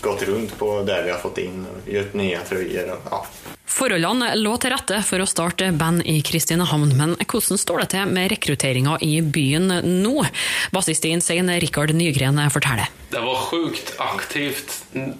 gått 0.00 0.22
runt 0.22 0.58
på 0.58 0.82
där 0.82 1.02
vi 1.04 1.10
har 1.10 1.18
fått 1.18 1.38
in 1.38 1.66
och 1.66 1.92
gjort 1.92 2.14
nya 2.14 2.40
tröjor. 2.40 2.90
Och, 2.92 2.98
ja. 3.10 3.26
Forholdene 3.70 4.34
lå 4.36 4.56
til 4.60 4.72
rette 4.74 4.98
for 5.06 5.22
å 5.22 5.26
starte 5.30 5.68
band 5.72 6.02
i 6.04 6.18
Kristinehamn, 6.26 6.90
men 6.98 7.12
hvordan 7.22 7.58
står 7.58 7.78
det 7.84 7.86
til 7.94 8.10
med 8.12 8.28
rekrutteringa 8.32 8.96
i 9.00 9.20
byen 9.22 9.70
nå? 10.02 10.24
Bassist 10.74 11.06
i 11.06 11.12
Insane, 11.14 11.54
Rikard 11.62 11.94
Nygren, 11.94 12.40
forteller. 12.50 12.90
Det 13.14 13.22
var 13.24 13.38
sjukt 13.46 13.94
aktivt 13.98 14.74
mm, 14.92 15.14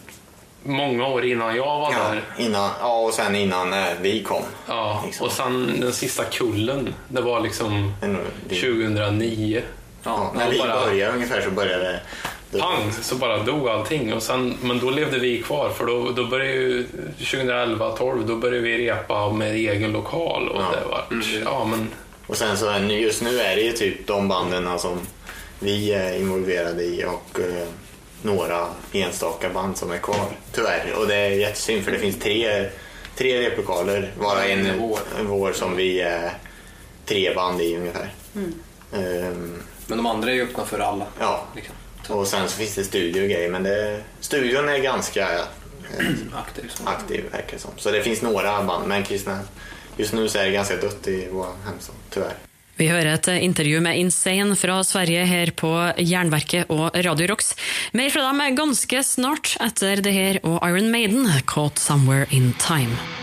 många 0.62 1.06
år 1.06 1.24
innan 1.24 1.56
jag 1.56 1.64
var 1.80 1.92
Ja, 1.92 1.98
där. 1.98 2.44
innan, 2.44 2.70
ja, 2.80 2.96
och 3.00 3.14
sen 3.14 3.34
innan 3.36 3.72
eh, 3.72 3.84
vi 4.00 4.22
kom. 4.22 4.42
Ja, 4.68 5.02
Liksom. 5.06 5.26
och 5.26 5.32
sen 5.32 5.80
den 5.80 5.92
sista 5.92 6.24
kullen, 6.24 6.94
det 7.08 7.20
var 7.20 7.40
liksom 7.40 7.92
Men 8.00 8.18
det- 8.48 8.54
2009. 8.54 9.62
Ja, 10.02 10.32
när 10.36 10.50
vi 10.50 10.58
bara- 10.58 10.80
började 10.86 11.12
ungefär 11.12 11.40
så 11.40 11.50
började 11.50 11.84
det. 11.84 12.58
Pang, 12.58 12.92
så 13.02 13.14
bara 13.14 13.38
dog 13.38 13.68
allting. 13.68 14.12
Och 14.14 14.22
sen, 14.22 14.56
men 14.62 14.78
då 14.78 14.90
levde 14.90 15.18
vi 15.18 15.42
kvar, 15.42 15.70
för 15.70 15.86
då, 15.86 16.10
då 16.10 16.24
började 16.24 16.52
ju 16.52 16.86
2011, 17.18 17.90
12 17.96 18.26
då 18.26 18.36
började 18.36 18.60
vi 18.60 18.78
repa 18.90 19.32
med 19.32 19.54
egen 19.54 19.92
lokal. 19.92 20.48
Och 20.48 20.62
Ja. 20.62 20.70
det 20.80 20.88
var, 20.88 21.04
ja, 21.44 21.64
men 21.64 21.88
Och 22.26 22.36
sen 22.36 22.56
så 22.56 22.72
just 22.88 23.22
nu 23.22 23.40
är 23.40 23.56
det 23.56 23.62
ju 23.62 23.72
typ 23.72 24.06
de 24.06 24.28
banden 24.28 24.78
som 24.78 24.98
vi 25.58 25.92
är 25.92 26.16
involverade 26.20 26.82
i 26.84 27.04
och 27.04 27.40
eh, 27.40 27.66
några 28.22 28.66
enstaka 28.92 29.50
band 29.50 29.76
som 29.76 29.90
är 29.92 29.98
kvar. 29.98 30.26
Tyvärr. 30.52 30.92
Och 30.98 31.06
det 31.06 31.14
är 31.14 31.30
jättesynd 31.30 31.84
för 31.84 31.92
det 31.92 31.98
finns 31.98 32.18
tre, 32.18 32.68
tre 33.16 33.46
replokaler. 33.50 34.12
Vara 34.18 34.44
en, 34.44 34.66
En 34.66 34.78
vår. 34.78 34.98
en 35.18 35.26
vår 35.28 35.52
som 35.52 35.76
vi 35.76 36.00
är 36.00 36.32
tre 37.06 37.34
band 37.34 37.60
i 37.60 37.76
ungefär. 37.76 38.12
Ehm, 38.92 39.62
Men 39.86 39.96
de 39.98 40.06
andra 40.06 40.30
är 40.30 40.34
ju 40.34 40.42
öppna 40.42 40.64
för 40.66 40.78
alla. 40.78 41.06
ja. 41.20 41.44
Liksom. 41.56 41.74
Och 42.08 42.26
sen 42.26 42.48
så 42.48 42.56
finns 42.56 42.74
det 42.74 42.84
studio 42.84 43.22
och 43.22 43.28
grejer 43.28 43.50
men 43.50 43.62
det, 43.62 44.00
studion 44.20 44.68
är 44.68 44.78
ganska 44.78 45.32
eh, 45.32 46.06
Aktiv. 46.34 46.68
som- 46.74 46.86
aktiv 46.88 47.24
verkar 47.32 47.52
det 47.52 47.58
som. 47.58 47.70
Så 47.76 47.90
det 47.90 48.02
finns 48.02 48.22
några 48.22 48.62
band 48.62 48.88
men 48.88 49.04
kristna, 49.04 49.38
just 49.96 50.12
nu 50.12 50.28
så 50.28 50.38
är 50.38 50.44
det 50.44 50.50
ganska 50.50 50.76
dött 50.76 51.08
i 51.08 51.28
vår 51.32 51.46
hemstad, 51.66 51.94
tyvärr. 52.10 52.34
Vi 52.80 52.88
hører 52.88 53.12
et 53.12 53.28
eh, 53.28 53.42
intervju 53.44 53.82
med 53.84 54.00
Insane 54.00 54.56
fra 54.56 54.78
Sverige 54.88 55.26
her 55.28 55.52
på 55.52 55.68
Jernverket 56.00 56.72
og 56.72 56.96
Radio 56.96 57.28
Rocks. 57.28 57.52
Mer 57.92 58.08
fra 58.14 58.24
dem 58.30 58.56
ganske 58.56 59.04
snart 59.04 59.52
etter 59.60 60.00
det 60.00 60.16
her 60.16 60.40
og 60.40 60.62
Iron 60.64 60.88
Maiden, 60.88 61.26
'Caught 61.44 61.76
Somewhere 61.76 62.24
in 62.32 62.54
Time'. 62.56 63.19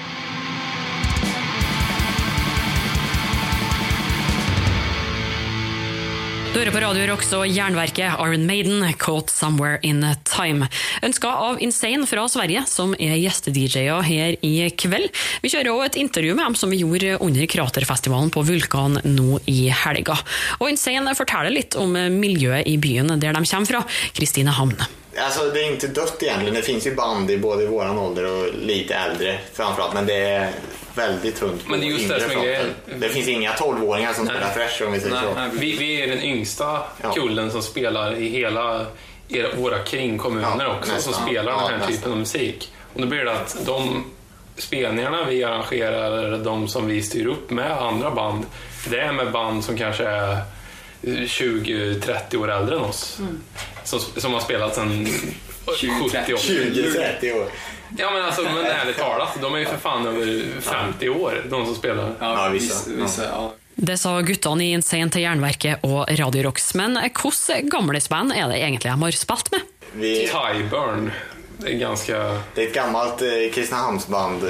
Du 6.58 6.64
hører 6.64 6.74
på 6.74 6.80
Radio 6.82 7.04
Rocks 7.06 7.28
og 7.38 7.44
Jernverket, 7.54 8.16
Iron 8.18 8.48
Maiden, 8.50 8.82
'Caught 8.98 9.30
Somewhere 9.30 9.78
in 9.86 10.02
Time'. 10.26 10.66
Ønska 11.06 11.30
av 11.30 11.62
Insane 11.62 12.08
fra 12.10 12.24
Sverige, 12.26 12.64
som 12.66 12.96
er 12.98 13.14
gjeste-DJ-er 13.14 14.02
her 14.02 14.34
i 14.42 14.66
kveld. 14.74 15.14
Vi 15.44 15.54
kjører 15.54 15.70
òg 15.70 15.86
et 15.86 16.02
intervju 16.02 16.34
med 16.34 16.46
dem 16.48 16.56
som 16.58 16.74
vi 16.74 16.82
gjorde 16.82 17.22
under 17.22 17.46
Kraterfestivalen 17.46 18.34
på 18.34 18.42
Vulkan 18.42 18.98
nå 19.06 19.38
i 19.46 19.70
helga. 19.70 20.18
Og 20.58 20.72
Insane 20.72 21.14
forteller 21.14 21.54
litt 21.54 21.78
om 21.78 21.94
miljøet 21.94 22.66
i 22.66 22.80
byen 22.82 23.20
der 23.22 23.38
de 23.38 23.46
kommer 23.46 23.70
fra, 23.70 23.86
Kristinehamn. 24.18 24.82
Alltså 25.18 25.50
det 25.50 25.60
är 25.60 25.72
inte 25.72 25.88
dött 25.88 26.24
egentligen. 26.24 26.54
Det 26.54 26.62
finns 26.62 26.88
ju 26.88 26.96
band 26.96 27.32
i 27.32 27.38
både 27.38 27.66
våran 27.68 27.98
ålder 28.00 28.26
och 28.26 28.54
lite 28.54 28.96
äldre 28.96 29.40
framförallt. 29.54 29.94
Men 29.94 30.06
det 30.06 30.14
är 30.30 30.52
väldigt 30.96 31.36
tunt 31.36 31.66
på 31.66 31.72
Men 31.72 31.80
det 31.80 31.86
är 31.86 31.90
just 31.90 32.10
det 32.10 32.20
som 32.22 32.32
är 32.32 32.44
grejen. 32.44 32.66
Det 33.00 33.10
finns 33.10 33.28
inga 33.28 33.52
12-åringar 33.52 34.14
som 34.14 34.26
Nej. 34.26 34.36
spelar 34.36 34.54
thrash 34.54 34.88
om 34.88 34.94
vi 34.94 35.00
säger 35.00 35.16
Nej, 35.16 35.24
så. 35.34 35.40
nej. 35.40 35.50
Vi, 35.54 35.78
vi 35.78 36.02
är 36.02 36.08
den 36.08 36.24
yngsta 36.24 36.82
Ja. 37.04 37.12
kullen 37.14 37.52
som 37.52 37.62
spelar 37.62 38.16
i 38.16 38.30
hela 38.30 38.86
era, 39.30 39.48
våra 39.58 39.80
kringkommuner 39.80 40.56
Ja, 40.60 40.76
också, 40.78 40.94
nästan. 40.94 41.14
som 41.14 41.24
spelar 41.28 41.52
den 41.52 41.60
här 41.62 41.72
nästan. 41.78 41.88
typen 41.96 42.12
av 42.12 42.18
musik. 42.18 42.72
Och 42.94 43.02
då 43.02 43.08
blir 43.08 43.26
det 43.26 43.32
att 43.32 43.58
de 43.66 44.04
spelningarna 44.58 45.26
vi 45.26 45.44
arrangerar, 45.44 46.12
eller 46.18 46.38
de 46.38 46.68
som 46.68 46.88
vi 46.88 47.02
styr 47.04 47.26
upp 47.28 47.50
med 47.50 47.72
andra 47.72 48.12
band, 48.12 48.46
det 48.90 49.00
är 49.00 49.12
med 49.12 49.32
band 49.32 49.64
som 49.64 49.78
kanske 49.78 50.04
är 50.04 50.38
20-30 51.02 52.36
år 52.36 52.52
äldre 52.52 52.76
än 52.76 52.82
oss. 52.82 53.20
Som, 53.84 54.00
som 54.00 54.34
har 54.34 54.40
spelat 54.42 54.76
sedan 54.76 55.08
70 55.66 55.88
år. 56.34 56.38
20-30 56.38 57.42
år. 57.42 57.48
Ja 57.98 58.12
men 58.12 58.24
alltså, 58.24 58.42
men 58.42 58.66
ärligt 58.66 58.98
talat, 58.98 59.42
de 59.42 59.56
är 59.56 59.60
ju 59.60 59.66
för 59.66 59.78
fan 59.78 60.08
över 60.08 60.62
50 60.62 61.10
år, 61.10 61.46
de 61.50 61.66
som 61.66 61.76
spelar. 61.76 62.14
Ja, 62.20 62.50
vissa. 62.54 62.90
vissa 62.90 63.24
ja. 63.24 63.54
Det 63.76 63.98
sa 63.98 64.22
guttene 64.22 64.66
i 64.66 64.72
Insane 64.74 65.10
til 65.14 65.22
Jernverket 65.22 65.84
og 65.86 66.10
Radio 66.20 66.48
Rocks. 66.48 66.72
Men 66.74 66.98
hvilke 66.98 67.60
gamlisband 67.70 68.34
er 68.34 68.50
det 68.50 68.58
egentlig 68.58 68.90
de 68.90 69.04
har 69.06 69.12
spilt 69.14 69.52
med? 69.54 69.62
Vi, 69.94 70.14
Tyburn, 70.28 71.12
det 71.58 71.74
är 71.74 71.78
ganska... 71.78 72.42
det 72.56 72.64
är 72.64 72.68
ett 72.68 72.74
gammalt 72.74 73.22
eh, 73.22 73.54
Kristinehamnsband 73.54 74.44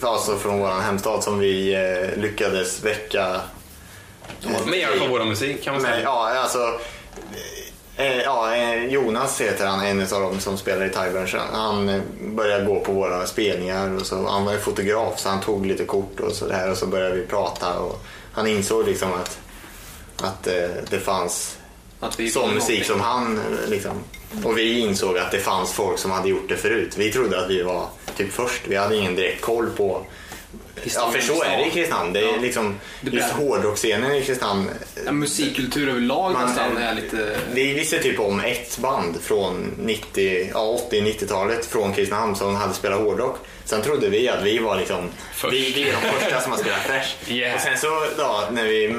alltså 0.00 0.36
från 0.36 0.58
vår 0.58 0.80
hemstad 0.80 1.24
som 1.24 1.38
vi 1.38 1.74
eh, 1.74 2.22
lyckades 2.22 2.84
väcka. 2.84 3.40
Med 4.66 4.78
hjälp 4.78 5.02
av 5.02 5.08
vår 5.08 5.24
musik 5.24 5.64
kan 5.64 5.72
man 5.74 5.82
Men, 5.82 5.92
säga. 5.92 6.04
ja, 6.04 6.32
alltså, 6.42 6.80
eh, 7.96 8.18
ja, 8.18 8.56
eh, 8.56 8.84
Jonas 8.86 9.40
heter 9.40 9.66
han, 9.66 9.86
en 9.86 10.00
av 10.00 10.20
dem 10.22 10.40
som 10.40 10.58
spelar 10.58 10.86
i 10.86 10.90
Tyburns. 10.90 11.34
Han 11.52 11.88
eh, 11.88 12.00
började 12.20 12.64
gå 12.64 12.80
på 12.80 12.92
våra 12.92 13.26
spelningar 13.26 13.96
och 13.96 14.06
så, 14.06 14.28
han 14.28 14.44
var 14.44 14.52
ju 14.52 14.58
fotograf 14.58 15.18
så 15.20 15.28
han 15.28 15.40
tog 15.40 15.66
lite 15.66 15.84
kort 15.84 16.20
och 16.20 16.32
så 16.32 16.46
där 16.48 16.70
och 16.70 16.76
så 16.76 16.86
började 16.86 17.14
vi 17.14 17.26
prata 17.26 17.78
och 17.78 18.02
han 18.32 18.46
insåg 18.46 18.86
liksom 18.86 19.12
att, 19.12 19.38
att 20.22 20.46
eh, 20.46 20.68
det 20.90 20.98
fanns 20.98 21.58
Att 22.00 22.20
vi 22.20 22.30
sån 22.30 22.54
musik 22.54 22.84
som 22.84 23.00
han 23.00 23.38
eh, 23.38 23.70
liksom. 23.70 23.92
Och 24.44 24.58
vi 24.58 24.78
insåg 24.78 25.18
att 25.18 25.30
det 25.30 25.38
fanns 25.38 25.72
folk 25.72 25.98
som 25.98 26.10
hade 26.10 26.28
gjort 26.28 26.48
det 26.48 26.56
förut. 26.56 26.94
Vi 26.96 27.12
trodde 27.12 27.40
att 27.44 27.50
vi 27.50 27.62
var 27.62 27.86
typ 28.16 28.32
först. 28.32 28.62
Vi 28.68 28.76
hade 28.76 28.96
ingen 28.96 29.14
direkt 29.14 29.40
koll 29.40 29.70
på 29.76 30.06
Ja, 30.94 31.10
för 31.10 31.20
så 31.20 31.42
är 31.42 31.56
det 31.58 31.66
i 31.66 31.70
Kristinehamn. 31.70 32.12
Det 32.12 32.20
är 32.20 32.24
Ja. 32.24 32.36
liksom, 32.40 32.74
Det 33.00 33.10
just 33.10 33.30
hårdrocksscenen 33.30 34.14
i 34.14 34.22
Kristinehamn 34.22 34.70
Ja, 35.06 35.12
musikkultur 35.12 35.88
överlag 35.88 36.32
Man- 36.32 36.46
nästan 36.48 36.76
är 36.76 36.94
lite... 36.94 37.36
Vi 37.52 37.74
visste 37.74 37.98
typ 37.98 38.20
om 38.20 38.40
ett 38.40 38.78
band 38.78 39.16
från 39.22 39.74
90, 39.78 40.50
ja, 40.54 40.78
80-90-talet 40.90 41.66
från 41.66 41.92
Kristinehamn 41.94 42.36
som 42.36 42.56
hade 42.56 42.74
spelat 42.74 42.98
hårdrock. 43.00 43.36
Sen 43.64 43.82
trodde 43.82 44.08
vi 44.08 44.28
att 44.28 44.42
vi 44.42 44.58
var 44.58 44.76
liksom, 44.76 45.08
Först. 45.34 45.54
vi, 45.54 45.72
vi 45.72 45.82
är 45.88 45.92
de 45.92 46.08
första 46.20 46.40
som 46.40 46.52
har 46.52 46.58
spelat 46.58 46.84
thrash. 46.86 47.32
Yeah. 47.32 47.54
Och 47.54 47.60
sen 47.60 47.78
så 47.78 47.88
då, 48.16 48.42
när 48.52 48.64
vi 48.64 48.94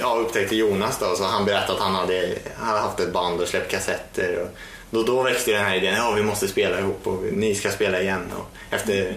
ja, 0.00 0.14
upptäckte 0.14 0.56
Jonas 0.56 0.98
då, 0.98 1.16
så 1.16 1.24
han 1.24 1.44
berättade 1.44 1.72
att 1.72 1.84
han 1.84 1.94
hade, 1.94 2.34
hade 2.58 2.78
haft 2.80 3.00
ett 3.00 3.12
band 3.12 3.40
och 3.40 3.48
släppt 3.48 3.70
kassetter. 3.70 4.38
Och 4.42 4.48
då, 4.90 5.02
då 5.02 5.22
växte 5.22 5.52
den 5.52 5.64
här 5.64 5.76
idén, 5.76 5.94
ja 5.96 6.12
vi 6.12 6.22
måste 6.22 6.48
spela 6.48 6.78
ihop 6.78 7.06
och 7.06 7.22
ni 7.32 7.54
ska 7.54 7.70
spela 7.70 8.00
igen. 8.00 8.32
Och 8.38 8.74
efter 8.74 9.16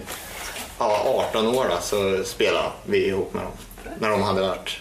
ja, 0.80 1.24
18 1.30 1.46
år 1.46 1.66
då, 1.70 1.76
så 1.82 2.24
spelade 2.24 2.68
vi 2.86 3.06
ihop 3.06 3.34
med 3.34 3.42
dem. 3.42 3.52
När 3.98 4.10
de 4.10 4.22
hade 4.22 4.40
varit 4.40 4.78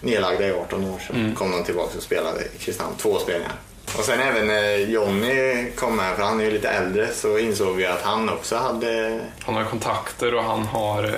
nedlagda 0.00 0.46
i 0.48 0.52
18 0.52 0.84
år 0.84 0.98
så 1.06 1.38
kom 1.38 1.50
de 1.50 1.64
tillbaka 1.64 1.96
och 1.96 2.02
spelade 2.02 2.40
i 2.44 2.58
Kristinehamn, 2.58 2.96
två 2.96 3.18
spelningar. 3.18 3.54
Och 3.98 4.04
sen 4.04 4.20
även 4.20 4.46
när 4.46 4.76
Jonny 4.76 5.70
kom 5.76 5.96
med, 5.96 6.16
för 6.16 6.22
han 6.22 6.40
är 6.40 6.44
ju 6.44 6.50
lite 6.50 6.68
äldre, 6.68 7.08
så 7.14 7.38
insåg 7.38 7.76
vi 7.76 7.86
att 7.86 8.02
han 8.02 8.28
också 8.28 8.56
hade, 8.56 9.20
Han 9.46 9.54
har 9.54 9.64
kontakter 9.64 10.34
och 10.34 10.42
han 10.44 10.62
har... 10.66 11.04
eh, 11.04 11.10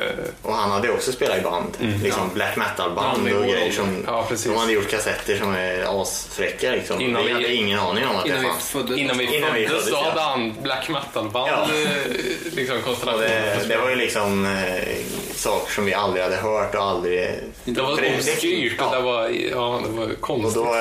och 0.43 0.53
han 0.55 0.71
hade 0.71 0.91
också 0.91 1.13
spelat 1.13 1.39
i 1.39 1.41
band. 1.41 1.77
Liksom 2.03 2.31
black 2.35 2.57
metal 2.57 2.95
band 2.95 3.19
Ja, 3.19 3.23
med 3.25 3.37
och 3.37 3.43
grejer 3.45 3.73
som, 3.73 4.05
Ja, 4.07 4.27
precis. 4.29 4.47
de 4.47 4.57
hade 4.57 4.73
gjort 4.73 4.91
kassetter 4.91 5.37
som 5.39 5.55
är 5.55 6.03
asfräcka 6.03 6.71
liksom. 6.71 7.01
Innan 7.01 7.23
vi 7.23 7.29
vi- 7.29 7.35
hade 7.35 7.55
ingen 7.55 7.79
aning 7.79 8.07
om 8.07 8.17
att 8.17 8.27
Innan 8.27 8.39
det 8.39 8.45
vi 8.45 8.49
fanns. 8.51 8.69
föddes. 8.71 8.99
Innan 8.99 9.19
vi 9.19 9.37
Innan 9.37 9.55
vi 9.55 9.67
föddes 9.67 9.85
föddes, 9.85 9.99
så 9.99 10.05
ja. 10.05 10.09
hade 10.11 10.21
han 10.21 10.55
black 10.63 10.89
metal-band. 10.89 11.51
Ja. 11.51 11.63
eh, 11.63 12.13
Liksom 12.55 12.77
Och 12.87 13.19
det, 13.21 13.69
det 13.69 13.77
var 13.77 13.91
ju 13.91 13.97
liksom 13.97 14.47
eh, 14.47 14.97
saker 15.35 15.73
som 15.73 15.85
vi 15.85 15.95
aldrig 15.95 16.23
hade 16.25 16.37
hört 16.37 16.75
och 16.75 16.83
aldrig... 16.83 17.31
Det 17.65 17.81
var 17.81 17.93
obskyrt 17.93 18.81
och 18.81 18.87
ja. 18.93 18.97
det 18.97 19.03
var, 19.03 19.29
ja, 19.29 19.81
det 19.87 19.93
var 19.97 20.05
Och 20.05 20.21
konstigt. 20.21 20.55
då, 20.55 20.75
eh, 20.75 20.81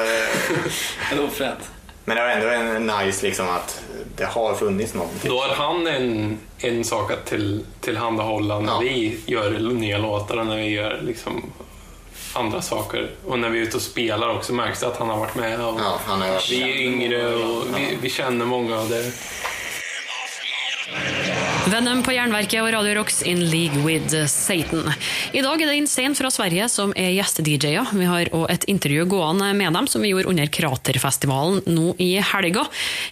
Ja, 1.09 1.15
det 1.15 1.21
var 1.21 1.27
fränt. 1.27 1.59
Men 2.05 2.15
det 2.17 2.23
var 2.23 2.29
ändå 2.29 2.47
en 2.47 2.87
nice 3.05 3.25
liksom 3.25 3.49
att 3.49 3.81
det 4.17 4.25
har 4.25 4.55
funnits 4.55 4.93
någonting. 4.93 5.29
Då 5.31 5.39
har 5.41 5.55
han 5.55 5.87
en, 5.87 6.37
en 6.57 6.83
sak 6.83 7.11
att 7.11 7.25
till, 7.25 7.65
tillhandahålla 7.81 8.59
när 8.59 8.71
Ja. 8.71 8.79
vi 8.79 9.17
gör 9.25 9.51
nya 9.51 9.97
låtar 9.97 10.37
och 10.37 10.45
när 10.47 10.55
vi 10.57 10.67
gör 10.69 11.01
liksom 11.05 11.43
andra 12.33 12.61
saker. 12.61 13.09
Och 13.27 13.39
när 13.39 13.49
vi 13.49 13.59
är 13.59 13.63
ute 13.63 13.77
och 13.77 13.83
spelar 13.83 14.29
också 14.29 14.53
märks 14.53 14.79
det 14.79 14.87
att 14.87 14.97
han 14.97 15.09
har 15.09 15.17
varit 15.17 15.35
med. 15.35 15.65
Och 15.65 15.79
Ja, 15.79 15.99
varit 16.05 16.51
vi 16.51 16.61
är 16.61 16.81
yngre 16.81 17.35
och 17.35 17.63
vi, 17.77 17.97
vi 18.01 18.09
känner 18.09 18.45
många 18.45 18.79
av 18.79 18.89
det. 18.89 19.11
Venom 21.65 22.03
på 22.05 22.13
Jernverket 22.13 22.61
og 22.61 22.67
Radio 22.75 22.93
Rocks 22.99 23.23
in 23.25 23.39
league 23.49 23.81
with 23.81 24.13
Satan. 24.29 24.85
I 25.33 25.41
dag 25.41 25.61
er 25.61 25.71
det 25.71 25.77
Insane 25.79 26.13
fra 26.13 26.29
Sverige 26.29 26.67
som 26.69 26.93
er 26.93 27.09
gjeste-DJ-er. 27.15 27.89
Vi 27.97 28.05
har 28.05 28.29
òg 28.37 28.45
et 28.53 28.67
intervju 28.69 29.07
gående 29.09 29.49
med 29.57 29.73
dem 29.73 29.89
som 29.89 30.05
vi 30.05 30.11
gjorde 30.11 30.29
under 30.29 30.45
Kraterfestivalen 30.45 31.63
nå 31.65 31.95
i 31.97 32.11
helga. 32.21 32.67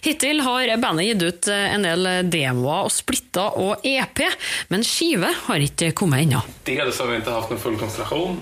Hittil 0.06 0.44
har 0.46 0.70
bandet 0.78 1.08
gitt 1.10 1.26
ut 1.26 1.50
en 1.50 1.88
del 1.88 2.08
demoer 2.30 2.86
og 2.86 2.94
splitter 2.94 3.58
og 3.58 3.82
EP, 3.82 4.22
men 4.70 4.86
skive 4.86 5.34
har 5.48 5.66
ikke 5.66 5.90
kommet 5.98 6.22
ennå. 6.22 6.44
Dels 6.70 7.02
har 7.02 7.10
vi 7.10 7.18
inte 7.18 7.34
haft 7.34 7.50
en 7.50 7.58
full 7.58 7.78
konstellation 7.80 8.38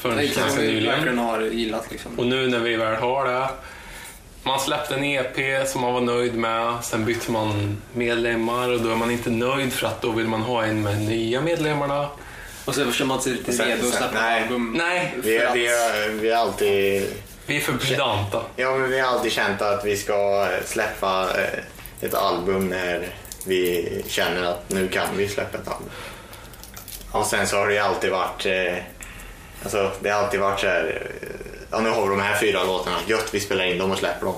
förrän 0.00 0.18
är 0.18 0.22
ganska 0.22 0.60
nyligen. 0.60 1.18
har 1.18 1.40
gillat 1.40 1.90
liksom. 1.90 2.18
Och 2.18 2.26
nu 2.26 2.48
när 2.48 2.58
vi 2.58 2.76
väl 2.76 2.96
har 2.96 3.24
det. 3.24 3.48
Man 4.42 4.60
släppte 4.60 4.94
en 4.94 5.04
EP 5.04 5.68
som 5.68 5.80
man 5.80 5.92
var 5.94 6.00
nöjd 6.00 6.34
med. 6.34 6.76
Sen 6.84 7.04
bytte 7.04 7.30
man 7.30 7.76
medlemmar 7.92 8.68
och 8.68 8.80
då 8.80 8.90
är 8.90 8.96
man 8.96 9.10
inte 9.10 9.30
nöjd 9.30 9.72
för 9.72 9.86
att 9.86 10.02
då 10.02 10.10
vill 10.10 10.28
man 10.28 10.42
ha 10.42 10.64
en 10.64 10.82
med 10.82 11.00
nya 11.00 11.40
medlemmarna. 11.40 12.08
Och 12.64 12.74
sen 12.74 12.92
känner 12.92 13.08
man 13.08 13.22
sig 13.22 13.32
lite 13.32 13.52
Sen- 13.52 13.66
redo 13.68 13.86
att 13.86 13.92
sen- 13.94 13.98
släppa 14.02 14.20
nej. 14.22 14.42
album. 14.42 14.74
Nej, 14.78 15.14
Vi, 15.22 15.38
För 15.38 15.46
att- 15.46 15.56
vi, 15.56 15.66
har, 15.66 16.08
vi 16.08 16.30
har 16.30 16.38
alltid 16.40 17.06
vi 17.46 17.56
är 17.56 17.60
för 17.60 17.72
pedanta. 17.72 18.42
Ja, 18.56 18.76
men 18.76 18.90
vi 18.90 19.00
har 19.00 19.08
alltid 19.08 19.32
känt 19.32 19.62
att 19.62 19.84
vi 19.84 19.96
ska 19.96 20.48
släppa 20.64 21.28
eh, 21.40 21.58
ett 22.06 22.14
album 22.14 22.68
när 22.68 23.08
vi 23.46 23.88
känner 24.08 24.42
att 24.42 24.70
nu 24.70 24.88
kan 24.88 25.06
vi 25.16 25.28
släppa 25.28 25.58
ett 25.58 25.68
album. 25.68 25.88
Och 27.12 27.26
sen 27.26 27.46
så 27.46 27.56
har 27.56 27.66
det 27.66 27.72
ju 27.72 27.78
alltid 27.78 28.10
varit, 28.10 28.46
eh, 28.46 28.74
alltså 29.62 29.90
det 30.00 30.10
har 30.10 30.22
alltid 30.24 30.40
varit 30.40 30.60
så 30.60 30.66
här, 30.66 31.02
eh, 31.22 31.28
ja 31.70 31.80
nu 31.80 31.90
har 31.90 32.02
vi 32.02 32.08
de 32.08 32.20
här 32.20 32.40
fyra 32.40 32.64
låtarna, 32.64 32.96
gött 33.06 33.28
vi 33.34 33.40
spelar 33.40 33.64
in 33.64 33.78
dem 33.78 33.90
och 33.90 33.98
släpper 33.98 34.26
dem. 34.26 34.34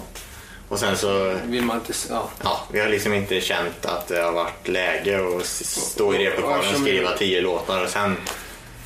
Och 0.68 0.78
sen 0.78 0.96
så, 0.96 1.36
Vill 1.44 1.64
man 1.64 1.76
inte... 1.76 1.92
Ja. 2.10 2.30
ja, 2.42 2.66
vi 2.72 2.80
har 2.80 2.88
liksom 2.88 3.14
inte 3.14 3.40
känt 3.40 3.86
att 3.86 4.08
det 4.08 4.22
har 4.22 4.32
varit 4.32 4.68
läge 4.68 5.36
att 5.36 5.46
stå 5.46 6.14
i 6.14 6.18
replokalen 6.18 6.74
och 6.74 6.80
skriva 6.80 7.16
tio 7.16 7.40
låtar 7.40 7.84
och 7.84 7.90
sen, 7.90 8.16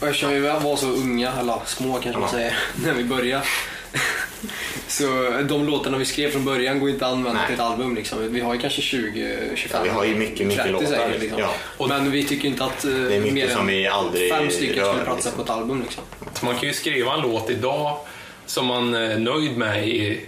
Och 0.00 0.06
eftersom 0.06 0.30
vi 0.30 0.40
var 0.40 0.76
så 0.76 0.86
unga, 0.86 1.32
eller 1.40 1.58
små 1.66 1.98
kanske 2.02 2.20
man 2.20 2.30
säger, 2.30 2.58
när 2.84 2.94
vi 2.94 3.04
började. 3.04 3.44
Så 4.88 5.04
de 5.48 5.66
låtarna 5.66 5.98
vi 5.98 6.04
skrev 6.04 6.30
från 6.30 6.44
början 6.44 6.80
går 6.80 6.90
inte 6.90 7.06
att 7.06 7.12
använda 7.12 7.38
Nej. 7.38 7.46
till 7.46 7.54
ett 7.54 7.60
album. 7.60 7.94
Liksom. 7.94 8.32
Vi 8.32 8.40
har 8.40 8.54
ju 8.54 8.60
kanske 8.60 8.82
20, 8.82 9.38
25, 9.54 9.78
Ja, 9.78 9.92
vi 9.92 9.98
har 9.98 10.04
ju 10.04 10.14
mycket, 10.14 10.46
mycket 10.46 10.62
30 10.64 10.72
låtar, 10.72 10.86
säkert, 10.86 11.20
liksom. 11.20 11.40
ja. 11.78 11.86
Men 11.88 12.10
vi 12.10 12.24
tycker 12.24 12.48
inte 12.48 12.64
att 12.64 12.84
eh, 12.84 12.90
mer 12.90 13.48
som 13.48 13.60
än 13.60 13.66
vi 13.66 13.86
aldrig 13.86 14.30
fem 14.32 14.50
stycken 14.50 14.84
skulle 14.84 15.04
platsa 15.04 15.14
liksom. 15.14 15.32
på 15.32 15.42
ett 15.42 15.50
album. 15.50 15.82
Liksom. 15.82 16.04
Man 16.42 16.54
kan 16.54 16.68
ju 16.68 16.74
skriva 16.74 17.14
en 17.14 17.20
låt 17.20 17.50
idag 17.50 17.98
som 18.46 18.66
man 18.66 18.94
är 18.94 19.18
nöjd 19.18 19.56
med 19.56 19.88
i 19.88 20.20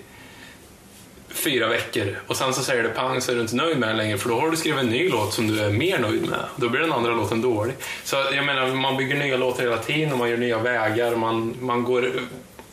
fyra 1.29 1.69
veckor 1.69 2.17
och 2.27 2.37
sen 2.37 2.55
så 2.55 2.63
säger 2.63 2.83
det 2.83 2.89
pang 2.89 3.21
så 3.21 3.31
är 3.33 3.37
du 3.37 3.41
inte 3.43 3.57
nöjd 3.57 3.79
med 3.79 3.89
den 3.89 3.97
längre 3.97 4.19
för 4.19 4.29
då 4.29 4.41
har 4.41 4.51
du 4.51 4.57
skrivit 4.57 4.81
en 4.81 4.87
ny 4.87 5.09
låt 5.09 5.33
som 5.33 5.49
du 5.49 5.61
är 5.61 5.71
mer 5.71 5.99
nöjd 5.99 6.29
med. 6.29 6.45
Då 6.57 6.69
blir 6.69 6.81
den 6.81 6.93
andra 6.93 7.15
låten 7.15 7.43
dålig. 7.43 7.75
Så 8.05 8.17
jag 8.17 8.45
menar, 8.45 8.67
man 8.67 8.97
bygger 8.97 9.17
nya 9.17 9.37
låtar 9.37 9.63
hela 9.63 9.79
tiden 9.79 10.13
och 10.13 10.19
man 10.19 10.31
gör 10.31 10.37
nya 10.37 10.59
vägar. 10.59 11.17
Man, 11.17 11.57
man 11.61 11.85
går 11.85 12.13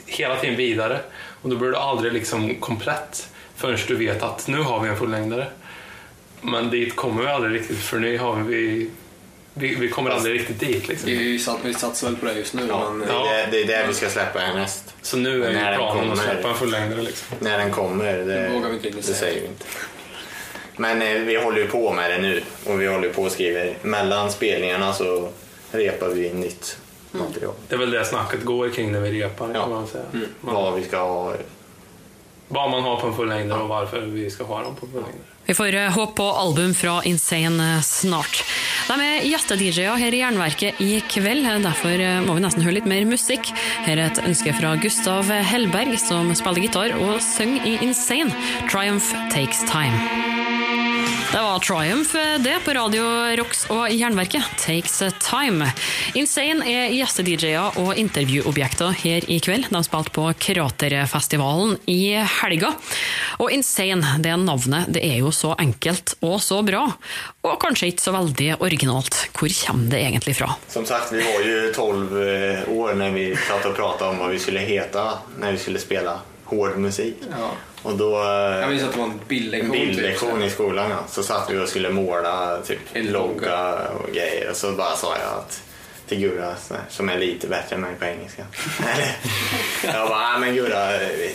hela 0.06 0.36
tiden 0.36 0.56
vidare. 0.56 1.00
Och 1.42 1.50
då 1.50 1.56
blir 1.56 1.70
du 1.70 1.78
aldrig 1.78 2.14
liksom 2.14 2.56
komplett 2.56 3.30
förrän 3.56 3.78
du 3.88 3.96
vet 3.96 4.24
att 4.24 4.48
nu 4.48 4.58
har 4.58 4.80
vi 4.80 4.90
en 4.90 4.98
fullängdare. 4.98 5.48
Men 6.42 6.70
dit 6.70 6.96
kommer 6.96 7.22
vi 7.22 7.28
aldrig 7.28 7.62
riktigt 7.62 7.78
för 7.78 8.00
nu 8.00 8.18
har 8.18 8.36
vi, 8.36 8.90
vi, 9.58 9.76
vi 9.76 9.90
kommer 9.90 10.10
aldrig 10.12 10.36
riktigt 10.40 10.60
dit. 10.60 10.88
Liksom. 10.88 11.10
Vi, 11.10 11.40
satt, 11.40 11.58
vi 11.64 11.74
satsar 11.74 12.08
väl 12.08 12.18
på 12.18 12.26
det 12.26 12.34
just 12.34 12.54
nu. 12.54 12.66
Ja, 12.70 12.90
men, 12.90 13.08
det, 13.08 13.14
Ja. 13.14 13.30
är 13.32 13.52
det, 13.52 13.52
det 13.52 13.74
är 13.74 13.82
det 13.82 13.88
vi 13.88 13.94
ska 13.94 14.10
släppa 14.10 14.40
härnäst. 14.40 14.94
Så 15.02 15.18
nu 15.18 15.30
är 15.30 15.40
När 15.40 15.48
ju 15.48 15.54
den 15.54 15.76
planen 15.78 16.12
att 16.12 16.18
kommer. 16.20 16.34
släppa 16.34 16.50
en 16.50 16.56
fullängdare. 16.56 17.02
Liksom. 17.02 17.38
När 17.40 17.58
den 17.58 17.72
kommer, 17.72 18.14
det, 18.18 18.24
Det 18.24 18.50
vågar 18.54 18.70
vi 18.70 18.76
inte 18.76 18.90
det 18.90 19.02
säger 19.04 19.42
vi 19.42 19.48
inte. 19.48 19.66
Men 20.78 21.02
eh, 21.02 21.14
vi 21.22 21.36
håller 21.44 21.58
ju 21.58 21.68
på 21.68 21.94
med 21.94 22.12
det 22.12 22.18
nu 22.18 22.42
och 22.66 22.82
vi 22.82 22.88
håller 22.88 23.10
på 23.10 23.24
och 23.24 23.32
skriver. 23.32 23.78
Mellan 23.82 24.32
spelningarna 24.32 24.94
så 24.94 25.30
repar 25.72 26.10
vi 26.10 26.34
nytt 26.34 26.78
material. 27.12 27.54
Det 27.68 27.76
är 27.76 27.80
väl 27.80 27.92
det 27.92 28.06
snacket 28.06 28.44
går 28.44 28.70
kring 28.70 28.92
när 28.92 29.00
vi 29.00 29.24
repar 29.24 29.52
Ja. 29.54 29.62
kan 29.62 29.70
man 29.70 29.88
säga. 29.88 30.04
Man, 30.42 30.56
Vad 30.56 30.74
vi 30.76 30.84
ska 30.86 30.98
ha 30.98 31.34
vad 32.48 32.72
man 32.72 32.84
har 32.84 33.00
på 33.00 33.08
en 33.08 33.14
fullängdare 33.14 33.62
och 33.62 33.70
varför 33.70 34.02
vi 34.02 34.30
ska 34.30 34.44
ha 34.44 34.64
dem 34.64 34.76
på 34.76 34.86
en 34.86 34.92
fullängdare. 34.92 35.36
Vi 35.46 35.54
får 35.54 35.76
eh, 35.76 35.90
på 36.06 36.24
album 36.24 36.74
fra 36.74 37.04
Insane 37.04 37.76
eh, 37.76 37.82
snart. 37.82 38.44
De 38.88 39.02
er 39.02 39.26
gjeste-DJ-er 39.30 39.98
her 40.02 40.14
i 40.14 40.22
Jernverket 40.22 40.82
i 40.82 41.02
kveld, 41.10 41.46
måste 41.46 41.66
derfor 41.66 41.94
eh, 41.94 42.22
må 42.26 42.38
vi 42.38 42.46
nesten 42.46 42.66
høre 42.66 42.80
litt 42.80 42.90
mer 42.90 43.06
musikk. 43.10 43.52
Her 43.86 43.98
er 43.98 44.08
et 44.10 44.24
ønske 44.26 44.56
fra 44.58 44.74
Gustav 44.82 45.30
Hellberg, 45.30 45.98
som 46.02 46.34
spiller 46.38 46.66
gitar 46.66 46.98
og 46.98 47.20
synger 47.24 47.70
i 47.70 47.78
Insane. 47.86 48.34
Triumph 48.72 49.14
Takes 49.34 49.62
Time. 49.70 50.35
Det 51.36 51.42
var 51.42 51.60
Triumph, 51.60 52.16
det, 52.40 52.60
på 52.66 52.72
Radio 52.72 53.04
Rocks 53.36 53.66
og 53.68 53.90
Jernverket. 53.92 54.44
Takes 54.56 55.02
Time. 55.20 55.66
Insane 56.16 56.64
er 56.64 56.94
gjeste-DJ-er 56.96 57.76
og 57.82 57.98
intervjuobjekter 58.00 58.94
her 59.02 59.26
i 59.28 59.42
kveld. 59.44 59.68
De 59.68 59.82
spilte 59.84 60.14
på 60.16 60.30
Kraterfestivalen 60.46 61.74
i 61.92 62.14
helga. 62.38 62.70
Og 63.44 63.52
Insane, 63.52 64.14
det 64.24 64.38
navnet, 64.46 64.88
det 64.96 65.04
er 65.04 65.18
jo 65.20 65.34
så 65.36 65.52
enkelt 65.60 66.14
og 66.24 66.38
så 66.40 66.62
bra. 66.64 66.86
Og 67.44 67.58
kanskje 67.60 67.90
ikke 67.92 68.06
så 68.06 68.14
veldig 68.16 68.48
originalt. 68.64 69.26
Hvor 69.36 69.52
kommer 69.66 69.92
det 69.92 70.06
egentlig 70.06 70.38
fra? 70.40 70.54
Som 70.72 70.88
sagt, 70.88 71.12
vi 71.12 71.20
var 71.20 71.44
ju 71.44 71.74
12 71.76 72.16
eh, 72.16 72.78
år 72.80 72.94
när 72.94 73.12
vi 73.12 73.36
satt 73.36 73.66
och 73.66 73.76
pratade 73.76 74.12
om 74.12 74.20
vad 74.20 74.32
vi 74.32 74.40
skulle 74.40 74.60
heta 74.60 75.20
när 75.40 75.52
vi 75.52 75.58
skulle 75.58 75.80
spela 75.80 76.20
hård 76.46 76.78
musik. 76.78 77.16
Ja. 77.40 77.52
Och 77.82 77.98
då... 77.98 78.16
eh, 78.24 78.30
Jag 78.60 78.70
minns 78.70 78.84
att 78.84 78.92
det 78.94 78.98
var 79.00 79.06
en 79.06 79.20
bildlektion. 79.28 79.76
En 79.76 79.80
bildlektion 79.88 80.36
typ, 80.40 80.48
i 80.48 80.50
skolan 80.50 80.90
ja. 80.90 80.98
Så 81.10 81.24
satt 81.24 81.50
vi 81.50 81.58
och 81.58 81.70
skulle 81.70 81.90
måla 81.90 82.58
typ 82.66 82.80
En 82.94 83.06
logga 83.12 83.74
och 83.74 84.14
grejer 84.14 84.50
och 84.50 84.56
så 84.56 84.72
bara 84.72 84.96
sa 84.96 85.16
jag 85.18 85.40
att 85.40 85.62
till 86.08 86.20
Gurra 86.20 86.56
så 86.68 86.76
som 86.90 87.10
är 87.10 87.18
lite 87.18 87.48
bättre 87.48 87.76
än 87.76 87.82
mig 87.82 87.96
på 88.00 88.06
engelska. 88.06 88.44
Jag 89.84 90.10
bara, 90.10 90.32
"Nej, 90.32 90.40
men 90.40 90.56
Gurra, 90.56 90.90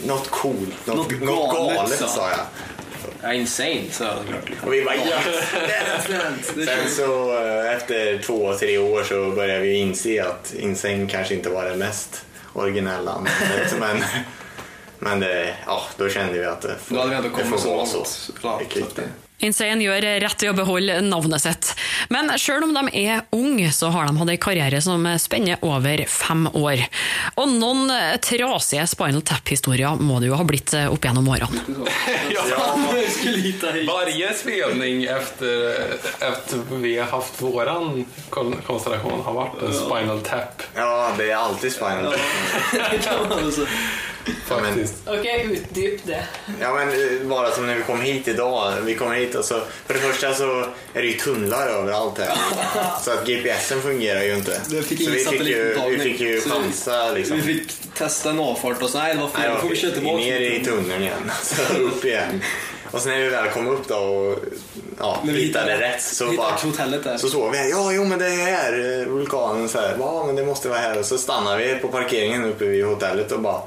något 0.07 0.31
coolt, 0.31 0.87
något, 0.87 0.97
Något 0.97 1.21
något 1.21 1.55
galet, 1.57 1.76
galet, 1.76 1.99
sa 1.99 2.07
sa 2.07 2.31
jag. 2.31 2.40
Ja, 3.23 3.33
insane, 3.33 3.83
så 3.93 4.05
jag 4.05 4.12
klart. 4.29 4.50
Och 4.67 4.73
vi 4.73 4.85
bara 4.85 4.95
yes! 4.97 6.07
Sen 6.67 6.90
så 6.90 7.38
eh, 7.38 7.76
efter 7.76 8.19
två, 8.23 8.55
tre 8.55 8.79
år 8.79 9.02
så 9.02 9.31
började 9.31 9.61
vi 9.61 9.75
inse 9.75 10.25
att 10.25 10.55
Insane 10.55 11.07
kanske 11.11 11.35
inte 11.35 11.49
var 11.50 11.64
det 11.64 11.76
mest 11.76 12.25
originella 12.52 13.12
namnet. 13.14 13.75
men, 13.81 14.05
men 15.00 15.21
det, 15.21 15.54
ja, 15.66 15.83
då 15.97 16.09
kände 16.09 16.33
vi 16.33 16.45
att 16.45 16.61
det 16.62 16.76
får, 16.85 16.95
Då 16.95 17.00
hade 17.00 17.11
vi 17.11 17.16
ändå 17.16 17.28
det 17.28 17.35
kommit 17.42 17.61
får 17.62 17.76
vara 17.76 17.87
så. 17.87 18.00
Är 18.00 18.04
så 18.04 19.02
Insane 19.40 19.85
gjør 19.85 20.04
rett 20.21 20.42
i 20.45 20.49
å 20.50 20.52
beholde 20.52 20.99
navnet 21.00 21.40
sitt. 21.40 21.71
Men 22.12 22.28
sjøl 22.37 22.66
om 22.66 22.75
de 22.76 22.83
er 22.92 23.23
unge, 23.33 23.71
så 23.73 23.88
har 23.88 24.04
de 24.11 24.19
hatt 24.21 24.28
en 24.35 24.37
karriere 24.37 24.83
som 24.85 25.07
spenner 25.16 25.57
over 25.64 26.02
fem 26.12 26.42
år. 26.52 26.83
Og 27.40 27.49
noen 27.49 27.88
trasige 28.21 28.85
Spinal 28.90 29.25
Tap-historier 29.25 29.97
må 29.97 30.19
det 30.21 30.28
jo 30.28 30.37
ha 30.37 30.45
blitt 30.45 30.75
opp 30.92 31.09
gjennom 31.09 31.30
årene. 31.33 31.64
Ja. 32.30 32.76
Varje 33.87 34.35
spelning 34.35 35.04
efter, 35.04 35.80
efter 36.21 36.76
vi 36.76 36.99
har 36.99 37.07
haft 37.07 37.42
våran 37.42 38.04
kon- 38.30 38.56
konstellation 38.67 39.21
har 39.25 39.32
varit 39.32 39.63
en 39.63 39.75
spinal 39.75 40.21
tap 40.21 40.63
Ja, 40.75 41.13
det 41.19 41.30
är 41.30 41.36
alltid 41.36 41.73
Spinal 41.73 42.13
Tap. 42.13 43.32
Faktiskt. 44.47 44.95
Ok, 45.06 45.26
utdyp 45.45 46.06
det. 46.06 46.25
Ja 46.61 46.75
men 46.75 46.89
eh, 46.89 47.23
bara 47.28 47.50
som 47.50 47.67
när 47.67 47.75
vi 47.76 47.83
kom 47.83 48.00
hit 48.00 48.28
idag. 48.28 48.73
Vi 48.85 48.95
kommer 48.95 49.15
hit 49.17 49.35
och 49.35 49.45
så, 49.45 49.61
för 49.87 49.95
det 49.95 50.00
första 50.00 50.35
så 50.35 50.61
är 50.95 51.02
det 51.02 51.06
ju 51.06 51.13
tunnlar 51.13 51.67
överallt 51.67 52.19
här. 52.19 52.33
Så 53.02 53.11
att 53.11 53.26
GPSen 53.26 53.83
fungerar 53.83 54.23
ju 54.23 54.35
inte. 54.35 54.61
Fick 54.83 55.04
så 55.04 55.11
vi 55.11 55.25
fick 55.25 55.41
ju, 55.49 55.76
vi 55.91 55.99
fick 55.99 56.21
ju 56.21 56.41
chansa 56.41 57.11
liksom. 57.13 57.37
Vi 57.37 57.43
fick 57.43 57.73
testa 57.95 58.30
en 58.30 58.41
avfart 58.41 58.83
och 58.83 58.91
så, 58.91 58.99
nej 58.99 59.15
det 59.15 59.21
var 59.21 59.28
fel, 59.28 59.41
Nej, 59.41 59.50
då 59.54 59.61
får 59.61 59.69
vi 59.69 59.76
köra 59.76 59.91
tillbaka. 59.93 60.17
ner 60.17 60.41
i 60.41 60.65
tunneln 60.65 61.02
igen, 61.02 61.30
så 61.43 61.75
upp 61.78 62.04
igen. 62.04 62.43
Och 62.91 63.00
sen 63.00 63.13
när 63.13 63.19
vi 63.19 63.28
väl 63.28 63.49
kom 63.50 63.69
upp 63.69 63.89
då 63.89 63.95
och 63.97 64.39
ja, 64.99 65.21
vi 65.25 65.33
hittade 65.33 65.73
hittade- 65.73 65.89
rätt 65.89 66.02
så, 66.02 66.25
hittade 66.30 66.37
bara, 66.63 66.71
hotellet 66.71 67.04
där. 67.04 67.17
så 67.17 67.28
såg 67.28 67.52
vi, 67.52 67.71
ja 67.71 67.93
jo 67.93 68.04
men 68.04 68.19
det 68.19 68.26
är 68.26 68.37
här, 68.56 69.00
eh, 69.00 69.06
vulkanen 69.06 69.69
så 69.69 69.78
här. 69.80 69.97
Ja 69.99 70.25
men 70.26 70.37
det 70.37 70.45
måste 70.47 70.69
vara 70.69 70.78
här. 70.78 70.99
Och 70.99 71.04
så 71.06 71.19
stannade 71.19 71.65
vi 71.67 71.75
på 71.75 71.89
parkeringen 71.89 72.45
uppe 72.45 72.65
vid 72.65 72.85
hotellet 72.85 73.33
och 73.33 73.41
bara 73.41 73.61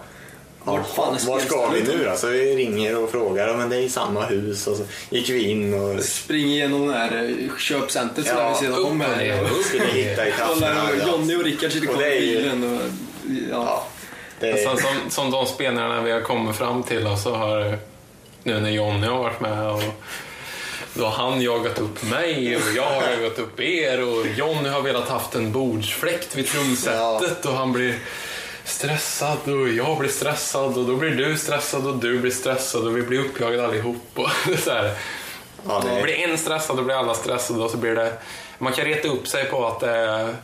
Vart 0.63 0.81
Ja, 0.87 1.03
fan 1.03 1.15
är 1.15 1.27
var 1.27 1.39
ska 1.39 1.67
vi 1.69 1.81
nu 1.83 2.03
då? 2.09 2.15
Så 2.17 2.27
vi 2.27 2.55
ringer 2.55 2.97
och 3.03 3.11
frågar, 3.11 3.47
ja, 3.47 3.57
men 3.57 3.69
det 3.69 3.75
är 3.75 3.81
i 3.81 3.89
samma 3.89 4.25
hus. 4.25 4.67
Och 4.67 4.77
så 4.77 4.83
gick 5.09 5.29
vi 5.29 5.49
in 5.49 5.73
och 5.73 6.03
Springer 6.03 6.47
igenom 6.47 6.87
det 6.87 6.93
här 6.93 7.23
eh, 7.49 7.57
köpcentret 7.59 8.27
som 8.27 8.37
Ja, 8.37 8.43
är 8.43 8.49
vid 8.49 8.57
sidan 8.57 8.85
om 8.85 9.01
här. 9.01 9.47
skulle 9.63 9.85
hitta 9.85 10.27
i 10.27 10.31
där 10.59 10.69
överallt. 10.69 11.07
Johnny 11.07 11.35
och 11.35 11.43
Rickard 11.43 11.71
sitter 11.71 11.87
kvar 11.87 12.03
i 12.05 12.19
bilen. 12.19 12.63
Och, 12.63 12.81
ja. 13.51 13.57
Ja, 13.65 13.87
det 14.39 14.57
Sen, 14.63 14.77
som, 14.77 15.09
som 15.09 15.31
de 15.31 15.45
spelarna 15.45 16.01
vi 16.01 16.11
har 16.11 16.21
kommit 16.21 16.55
fram 16.55 16.83
till 16.83 17.07
och 17.07 17.17
så 17.19 17.35
har 17.35 17.77
nu 18.43 18.59
när 18.59 18.69
Jonny 18.69 19.07
har 19.07 19.17
varit 19.17 19.39
med 19.41 19.69
och 19.69 19.83
då 20.93 21.05
har 21.05 21.29
han 21.29 21.41
jagat 21.41 21.79
upp 21.79 22.03
mig 22.09 22.55
och 22.55 22.61
jag 22.75 22.83
har 22.83 23.09
jagat 23.11 23.39
upp 23.39 23.59
er 23.59 24.01
och 24.03 24.25
Jonny 24.37 24.69
har 24.69 24.81
velat 24.81 25.09
haft 25.09 25.35
en 25.35 25.51
bordsfläkt 25.51 26.35
vid 26.35 26.47
trumsetet 26.47 27.45
och 27.45 27.53
han 27.53 27.71
blir 27.73 27.95
stressad 28.65 29.37
och 29.49 29.69
jag 29.69 29.97
blir 29.97 30.09
stressad 30.09 30.77
och 30.77 30.85
då 30.85 30.95
blir 30.95 31.09
du 31.11 31.37
stressad 31.37 31.87
och 31.87 31.97
du 31.97 32.19
blir 32.19 32.31
stressad 32.31 32.87
och 32.87 32.97
vi 32.97 33.01
blir 33.01 33.19
uppjagade 33.19 33.67
allihop. 33.67 34.05
Och 34.13 34.29
det 34.47 34.57
så 34.57 34.71
här. 34.71 34.91
ja, 35.67 35.81
det 35.85 35.95
Då 35.95 36.03
blir 36.03 36.13
en 36.13 36.37
stressad, 36.37 36.77
då 36.77 36.83
blir 36.83 36.95
alla 36.95 37.13
stressade 37.13 37.63
och 37.63 37.71
så 37.71 37.77
blir 37.77 37.95
det... 37.95 38.13
Man 38.57 38.73
kan 38.73 38.85
reta 38.85 39.07
upp 39.07 39.27
sig 39.27 39.45
på 39.45 39.67
att 39.67 39.79
det, 39.79 40.35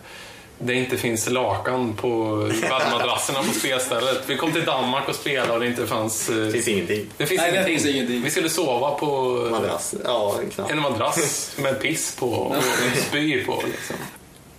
det 0.59 0.73
inte 0.73 0.97
finns 0.97 1.29
lakan 1.29 1.93
på 1.93 2.35
bäddmadrasserna 2.61 3.39
på 3.43 3.53
spelstället. 3.53 4.23
Vi 4.27 4.37
kom 4.37 4.51
till 4.51 4.65
Danmark 4.65 5.09
och 5.09 5.15
spelade 5.15 5.53
och 5.53 5.59
det 5.59 5.67
inte 5.67 5.87
fanns... 5.87 6.29
eh, 6.29 6.35
det 6.35 6.51
finns 6.51 6.67
ingenting. 6.67 7.05
det 7.17 7.25
finns, 7.25 7.41
Nej, 7.41 7.51
det 7.51 7.57
ingenting. 7.57 7.79
finns 7.79 7.95
ingenting. 7.95 8.21
Vi 8.21 8.29
skulle 8.31 8.49
sova 8.49 8.91
på 8.91 9.07
Madrass. 9.51 9.95
Ja, 10.05 10.35
knappt. 10.55 10.71
en 10.71 10.79
madrass 10.81 11.51
med 11.57 11.81
piss 11.81 12.15
på 12.15 12.27
och 12.27 12.55
spy 13.09 13.45
på. 13.45 13.63
Liksom. 13.67 13.95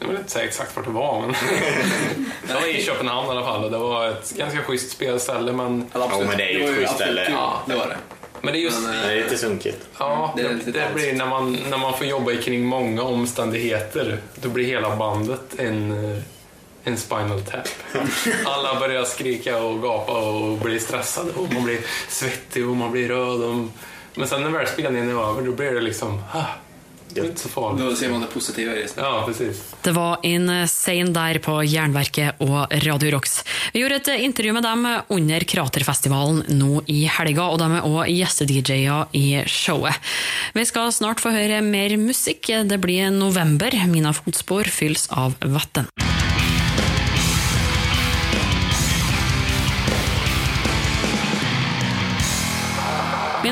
Jag 0.01 0.09
vill 0.09 0.17
inte 0.17 0.31
säga 0.31 0.45
exakt 0.45 0.77
vart 0.77 0.85
det 0.85 0.91
var, 0.91 1.21
men 1.21 1.31
det 2.49 2.55
var 2.55 2.67
i 2.67 2.83
Köpenhamn 2.83 3.29
i 3.29 3.31
alla 3.31 3.45
fall 3.45 3.65
och 3.65 3.71
det 3.71 3.79
var 3.79 4.09
ett 4.09 4.33
ganska 4.37 4.63
schysst 4.63 4.91
spelställe. 4.91 5.53
Men, 5.53 5.91
Ja, 5.95 6.05
absolut. 6.05 6.23
Ja, 6.25 6.29
men 6.29 6.39
det 6.39 6.45
är 6.55 6.59
ju 6.59 6.65
ett 6.71 6.77
schysst 6.77 6.95
ställe. 6.95 7.31
Ja. 7.31 7.63
det 7.67 7.75
var 7.75 7.87
det. 7.87 7.97
men 8.41 8.53
det 8.53 8.59
är 8.59 8.63
just... 8.63 8.83
Men, 8.83 8.95
eh, 8.95 9.07
Det 9.07 9.13
är 9.13 9.17
lite 9.17 9.39
sunkigt. 9.39 9.87
Ja, 9.99 10.35
Det 10.37 10.43
det, 10.43 10.71
det, 10.71 10.89
blir 10.95 11.13
när 11.15 11.27
man, 11.27 11.59
när 11.71 11.79
man 11.79 11.99
får 11.99 12.07
jobba 12.07 12.33
kring 12.33 12.65
många 12.67 13.03
omständigheter. 13.03 14.19
Då 14.35 14.49
blir 14.49 14.65
hela 14.67 14.97
bandet 14.97 15.41
en, 15.59 16.11
eh, 16.15 16.23
en 16.85 16.97
spinal 16.97 17.41
tap. 17.43 17.69
Alla 18.45 18.81
börjar 18.81 19.05
skrika 19.05 19.63
och 19.63 19.83
gapa 19.83 20.13
och 20.13 20.59
bli 20.59 20.81
stressade 20.81 21.31
och 21.37 21.53
man 21.53 21.65
blir 21.65 21.79
svettig 22.09 22.69
och 22.69 22.77
man 22.77 22.93
blir 22.93 23.09
röd. 23.09 23.43
Och, 23.43 23.67
men 24.15 24.29
sen 24.29 24.43
när 24.43 24.51
väl 24.51 24.67
spelningen 24.67 25.09
är 25.11 25.31
över 25.31 25.43
då 25.43 25.53
blir 25.53 25.71
det 25.73 25.81
liksom, 25.81 26.23
ah, 26.33 26.45
det 27.15 27.21
är 27.21 27.25
inte 27.25 27.41
så 27.41 27.49
farligt. 27.49 27.85
Då 27.85 27.97
ser 27.97 28.11
man 28.11 28.21
det 28.21 28.27
positiva 28.27 28.73
i 28.77 28.83
det. 28.83 28.89
Ja, 28.97 29.23
precis. 29.27 29.75
Det 29.83 29.93
var 29.93 30.19
Insane 30.23 31.13
der 31.13 31.39
på 31.39 31.65
Jernverket 31.65 32.41
og 32.41 32.67
Radio 32.87 33.11
Rocks. 33.11 33.45
Vi 33.73 33.81
gjorde 33.81 33.97
et 33.97 34.09
intervju 34.09 34.53
med 34.53 34.63
dem 34.63 34.87
under 35.09 35.41
Kraterfestivalen 35.41 36.45
nå 36.49 36.83
i 36.87 37.05
helga, 37.05 37.49
og 37.49 37.59
de 37.63 37.71
er 37.79 37.89
òg 37.89 38.13
gjeste-DJ-er 38.13 39.11
i 39.17 39.43
showet. 39.47 39.95
Vi 40.55 40.67
skal 40.67 40.93
snart 40.93 41.23
få 41.23 41.33
høre 41.35 41.63
mer 41.65 41.97
musikk. 42.01 42.53
Det 42.65 42.81
blir 42.83 43.11
november. 43.11 43.75
Mina 43.87 44.13
fotspor 44.13 44.65
fylles 44.71 45.09
av 45.11 45.35
vann. 45.41 46.10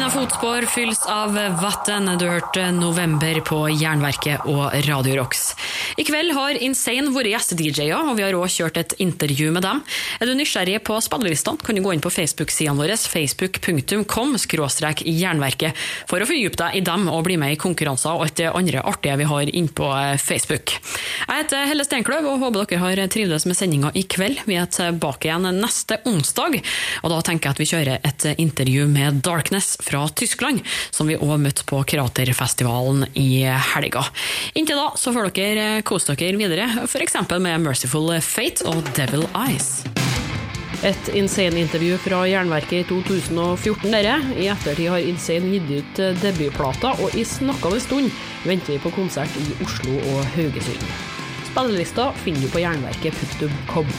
Fotspår 0.08 0.62
fylls 0.62 1.06
av 1.06 1.34
vatten. 1.62 2.06
Du 2.18 2.24
hørte 2.28 2.70
November 2.72 3.40
på 3.44 3.58
Jernverket 3.68 4.46
og 4.48 4.72
Radio 4.86 5.18
Rocks. 5.18 5.50
I 6.00 6.04
kveld 6.08 6.32
har 6.32 6.56
Insane 6.64 7.12
vært 7.12 7.28
gjeste-DJ-er, 7.28 8.08
og 8.08 8.16
vi 8.16 8.24
har 8.24 8.36
också 8.38 8.62
kjørt 8.62 8.80
et 8.80 8.94
intervju 9.04 9.50
med 9.52 9.66
dem. 9.66 9.82
Er 10.20 10.30
du 10.30 10.32
nysgjerrig 10.38 10.78
på 10.86 10.96
spillelistene, 11.04 11.60
kan 11.60 11.76
du 11.76 11.82
gå 11.84 11.92
inn 11.92 12.04
på 12.04 12.12
Facebook-sidene 12.14 12.80
våre, 12.80 12.96
facebook.com 12.96 14.36
jernverket, 14.38 15.76
for 16.08 16.24
å 16.24 16.28
fordype 16.30 16.56
deg 16.62 16.78
i 16.78 16.84
dem 16.88 17.04
og 17.12 17.26
bli 17.28 17.36
med 17.36 17.52
i 17.52 17.60
konkurranser 17.60 18.16
og 18.16 18.32
det 18.40 18.48
andre 18.48 18.86
artige 18.88 19.18
vi 19.20 19.28
har 19.28 19.52
inne 19.52 19.74
på 19.76 19.90
eh, 19.92 20.16
Facebook. 20.16 20.72
Jeg 21.26 21.42
heter 21.42 21.68
Helle 21.68 21.84
Steinkløv 21.84 22.30
og 22.30 22.46
håper 22.46 22.64
dere 22.64 22.84
har 22.86 23.04
trivdes 23.12 23.44
med 23.50 23.58
sendinga 23.58 23.92
i 23.92 24.06
kveld. 24.08 24.40
Vi 24.48 24.56
er 24.56 24.72
tilbake 24.72 25.28
igjen 25.28 25.50
neste 25.60 26.00
onsdag, 26.08 26.60
og 27.02 27.12
da 27.12 27.20
tenker 27.26 27.50
jeg 27.50 27.58
at 27.58 27.62
vi 27.64 27.70
kjører 27.74 28.10
et 28.12 28.28
intervju 28.38 28.88
med 28.88 29.20
Darkness 29.26 29.76
fra 29.84 29.97
Tyskland, 30.18 30.62
som 30.90 31.10
vi 31.10 31.18
òg 31.18 31.36
møtte 31.42 31.66
på 31.68 31.82
Kraterfestivalen 31.88 33.06
i 33.18 33.44
helga. 33.72 34.04
Inntil 34.58 34.80
da 34.80 34.92
så 34.98 35.14
får 35.14 35.32
dere 35.36 35.68
eh, 35.78 35.84
kose 35.86 36.14
dere 36.18 36.38
videre, 36.40 36.68
f.eks. 36.86 37.18
med 37.38 37.64
Merciful 37.64 38.12
Fate 38.24 38.66
og 38.68 38.86
Devil 38.96 39.26
Eyes. 39.34 39.82
Et 40.86 41.08
Insane-intervju 41.18 41.96
fra 41.98 42.22
Jernverket 42.30 42.84
i 42.84 42.86
2014. 42.86 43.90
Dere. 43.90 44.14
I 44.38 44.46
ettertid 44.52 44.92
har 44.92 45.02
Insane 45.02 45.50
gitt 45.56 45.70
ut 45.72 46.02
eh, 46.04 46.14
debutplata, 46.22 46.94
og 47.02 47.18
i 47.18 47.26
snakkende 47.26 47.82
stund 47.82 48.10
venter 48.46 48.76
vi 48.76 48.80
på 48.86 48.94
konsert 48.94 49.42
i 49.42 49.48
Oslo 49.66 49.98
og 50.14 50.24
Haugesund. 50.36 50.90
Spillelista 51.50 52.12
finner 52.22 52.46
du 52.46 52.52
på 52.54 52.62
jernverket.com. 52.62 53.96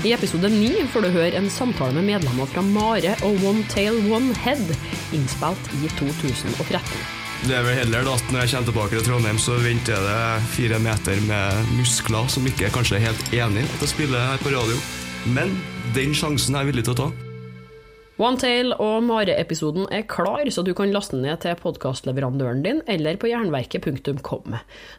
I 0.00 0.12
episode 0.12 0.48
9 0.48 0.86
får 0.88 1.04
du 1.04 1.08
høre 1.12 1.36
en 1.36 1.50
samtale 1.52 1.92
med 1.92 2.06
medlemmer 2.06 2.48
fra 2.48 2.62
Mare 2.64 3.12
og 3.26 3.42
One 3.44 3.66
Tail 3.68 3.98
One 4.08 4.32
Head, 4.40 4.72
innspilt 5.12 5.68
i 5.76 5.90
2013. 5.98 7.02
Det 7.44 7.56
er 7.56 7.66
vel 7.66 7.76
heller 7.82 8.08
da 8.08 8.16
at 8.16 8.32
når 8.32 8.46
jeg 8.46 8.52
kommer 8.54 8.70
tilbake 8.70 8.96
til 8.96 9.06
Trondheim, 9.10 9.40
så 9.40 9.58
venter 9.60 10.00
det 10.00 10.48
fire 10.56 10.80
meter 10.80 11.20
med 11.28 11.72
muskler 11.76 12.32
som 12.32 12.48
ikke 12.48 12.72
er 12.72 12.94
är 12.96 12.98
helt 12.98 13.32
enig 13.32 13.66
til 13.78 13.84
å 13.84 13.94
spille 13.94 14.18
her 14.18 14.38
på 14.38 14.48
radio. 14.56 14.76
Men 15.26 15.60
den 15.94 16.14
sjansen 16.14 16.54
er 16.54 16.64
jeg 16.64 16.72
villig 16.72 16.84
til 16.84 16.92
å 16.96 17.00
ta. 17.04 17.29
Onetail 18.20 18.74
og 18.76 19.06
Mare-episoden 19.08 19.86
er 19.96 20.02
klar, 20.04 20.44
så 20.52 20.60
du 20.60 20.74
kan 20.76 20.92
laste 20.92 21.16
den 21.16 21.24
ned 21.24 21.40
til 21.40 21.56
podkastleverandøren 21.56 22.60
din 22.66 22.82
eller 22.84 23.16
på 23.16 23.30
jernverket.com. 23.30 24.58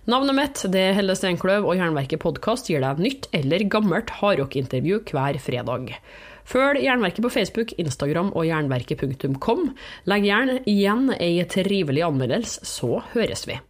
Navnet 0.09 0.37
mitt 0.39 0.63
det 0.73 0.81
er 0.87 0.97
Helle 0.97 1.13
Steinkløv, 1.19 1.67
og 1.69 1.77
Jernverket 1.77 2.23
podkast 2.23 2.71
gir 2.71 2.81
deg 2.81 3.03
nytt 3.05 3.29
eller 3.37 3.67
gammelt 3.69 4.09
hardrockintervju 4.17 5.03
hver 5.13 5.37
fredag. 5.37 5.93
Følg 6.49 6.81
Jernverket 6.81 7.21
på 7.21 7.35
Facebook, 7.37 7.77
Instagram 7.77 8.33
og 8.33 8.49
jernverket.com. 8.49 9.67
Legg 10.09 10.25
gjerne 10.25 10.61
igjen 10.65 11.11
ei 11.19 11.35
trivelig 11.45 12.07
anmeldelse, 12.09 12.65
så 12.65 13.03
høres 13.13 13.45
vi. 13.45 13.61